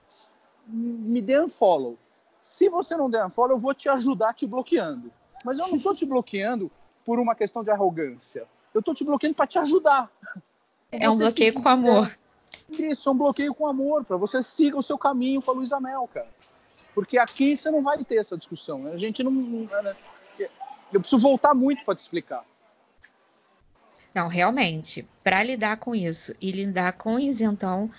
[0.67, 1.97] me dê unfollow.
[2.39, 5.11] Se você não der unfollow, eu vou te ajudar te bloqueando.
[5.43, 6.69] Mas eu não estou te bloqueando
[7.03, 8.45] por uma questão de arrogância.
[8.71, 10.07] Eu estou te bloqueando para te ajudar.
[10.91, 12.15] É um bloqueio com amor.
[12.69, 15.79] isso é um bloqueio com amor, para você siga o seu caminho com a Luísa
[15.79, 16.29] Mel, cara.
[16.93, 18.85] Porque aqui você não vai ter essa discussão.
[18.85, 19.31] A gente não.
[19.31, 19.95] Né?
[20.91, 22.45] Eu preciso voltar muito para te explicar.
[24.13, 27.89] Não, realmente, para lidar com isso e lidar com isentão,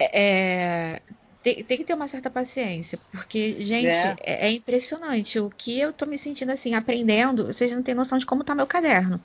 [0.00, 1.00] é,
[1.42, 4.16] tem, tem, que ter uma certa paciência, porque, gente, é.
[4.20, 4.48] é.
[4.48, 4.52] é.
[4.52, 5.38] impressionante.
[5.38, 8.54] O que eu tô me sentindo assim, aprendendo, vocês não têm noção de como tá
[8.54, 9.22] meu caderno.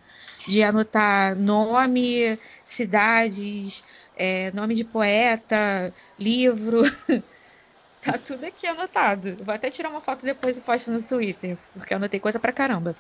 [0.47, 3.84] De anotar nome, cidades,
[4.15, 6.82] é, nome de poeta, livro.
[8.01, 9.38] tá tudo aqui anotado.
[9.43, 12.51] Vou até tirar uma foto depois e posto no Twitter, porque eu anotei coisa pra
[12.51, 12.95] caramba.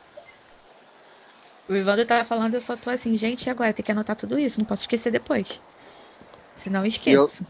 [1.67, 3.73] O Ivandro tava falando, eu só tô assim, gente, e agora?
[3.73, 5.61] Tem que anotar tudo isso, não posso esquecer depois.
[6.55, 7.45] Senão eu esqueço.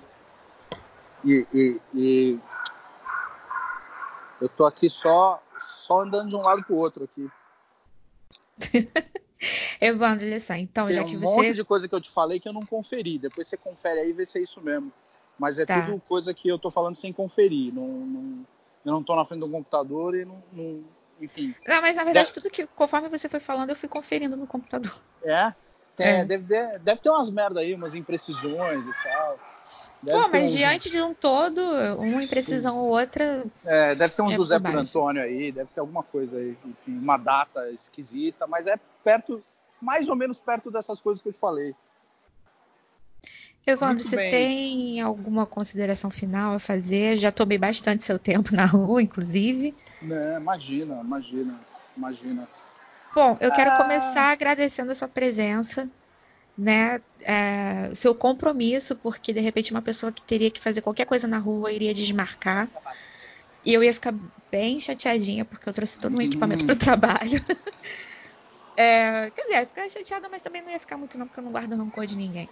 [1.24, 2.40] E, e, e
[4.42, 7.30] eu tô aqui só, só andando de um lado pro outro aqui.
[9.80, 11.26] Evandro, olha só, então, Tem já um que você.
[11.26, 13.20] um monte de coisa que eu te falei que eu não conferi.
[13.20, 14.92] Depois você confere aí e vê se é isso mesmo.
[15.38, 15.82] Mas é tá.
[15.82, 17.74] tudo coisa que eu tô falando sem conferir.
[17.74, 18.46] Não, não,
[18.86, 20.44] eu não tô na frente do computador e não.
[20.52, 20.84] não
[21.22, 21.56] enfim.
[21.66, 25.00] Não, mas na verdade, tudo que, conforme você foi falando, eu fui conferindo no computador.
[25.24, 25.54] É?
[25.96, 26.26] Tem, é.
[26.26, 29.40] Deve, deve ter umas merda aí, umas imprecisões e tal.
[30.02, 30.56] Deve Pô, mas um...
[30.56, 31.62] diante de um todo,
[31.98, 33.46] uma imprecisão ou outra.
[33.64, 36.98] É, deve ter um é José por Antônio aí, deve ter alguma coisa aí, enfim,
[36.98, 39.42] uma data esquisita, mas é perto,
[39.82, 41.74] mais ou menos perto dessas coisas que eu te falei.
[43.66, 44.30] Evandro, você bem.
[44.30, 47.16] tem alguma consideração final a fazer?
[47.16, 49.74] Já tomei bastante seu tempo na rua, inclusive.
[50.04, 51.58] É, imagina, imagina,
[51.96, 52.48] imagina.
[53.14, 53.78] Bom, eu quero ah...
[53.78, 55.90] começar agradecendo a sua presença
[56.58, 61.28] né, é, seu compromisso, porque de repente uma pessoa que teria que fazer qualquer coisa
[61.28, 62.70] na rua iria desmarcar.
[63.66, 64.14] E eu ia ficar
[64.52, 67.44] bem chateadinha, porque eu trouxe todo um equipamento para o trabalho.
[68.76, 71.46] é, quer dizer, ia ficar chateada, mas também não ia ficar muito, não, porque eu
[71.46, 72.50] não guardo rancor de ninguém.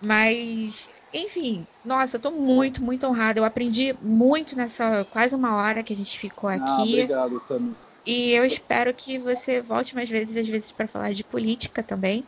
[0.00, 3.38] Mas, enfim, nossa, eu tô muito, muito honrada.
[3.38, 6.64] Eu aprendi muito nessa quase uma hora que a gente ficou ah, aqui.
[6.66, 7.89] Ah, obrigado, Tamis.
[8.04, 12.24] E eu espero que você volte mais vezes, às vezes, para falar de política também.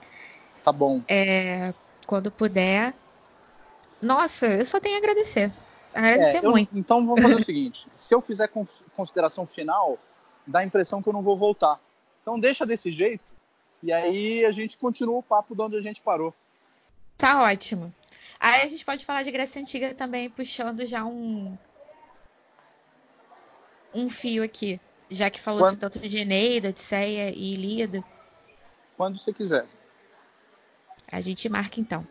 [0.63, 1.03] Tá bom.
[1.09, 1.73] É,
[2.07, 2.95] quando puder.
[4.01, 5.53] Nossa, eu só tenho a agradecer.
[5.95, 6.77] Agradecer é, eu, muito.
[6.77, 8.51] Então vamos fazer o seguinte: se eu fizer
[8.95, 9.99] consideração final,
[10.47, 11.81] dá a impressão que eu não vou voltar.
[12.23, 13.33] Então deixa desse jeito
[13.83, 16.33] e aí a gente continua o papo de onde a gente parou.
[17.19, 17.93] Tá ótimo.
[18.39, 21.57] Aí a gente pode falar de Grécia Antiga também, puxando já um
[23.95, 24.81] um fio aqui,
[25.13, 25.79] já que falou Quando...
[25.79, 28.03] tanto de Eneida, Odisseia e Ilíada.
[28.97, 29.67] Quando você quiser.
[31.11, 32.07] A gente marca então.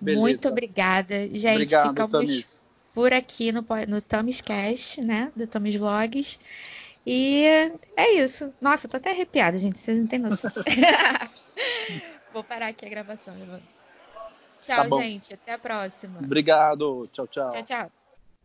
[0.00, 0.20] Beleza.
[0.20, 1.28] Muito obrigada.
[1.28, 2.62] Gente, Obrigado, ficamos Tamis.
[2.92, 5.32] por aqui no, no Tamis Cast, né?
[5.36, 6.38] Do Tamis Vlogs.
[7.06, 7.44] E
[7.96, 8.52] é isso.
[8.60, 9.78] Nossa, eu tô até arrepiada, gente.
[9.78, 10.50] Vocês não têm noção.
[12.32, 13.34] Vou parar aqui a gravação.
[14.60, 15.34] Tchau, tá gente.
[15.34, 16.18] Até a próxima.
[16.20, 17.08] Obrigado.
[17.12, 17.50] Tchau, tchau.
[17.50, 18.03] Tchau, tchau.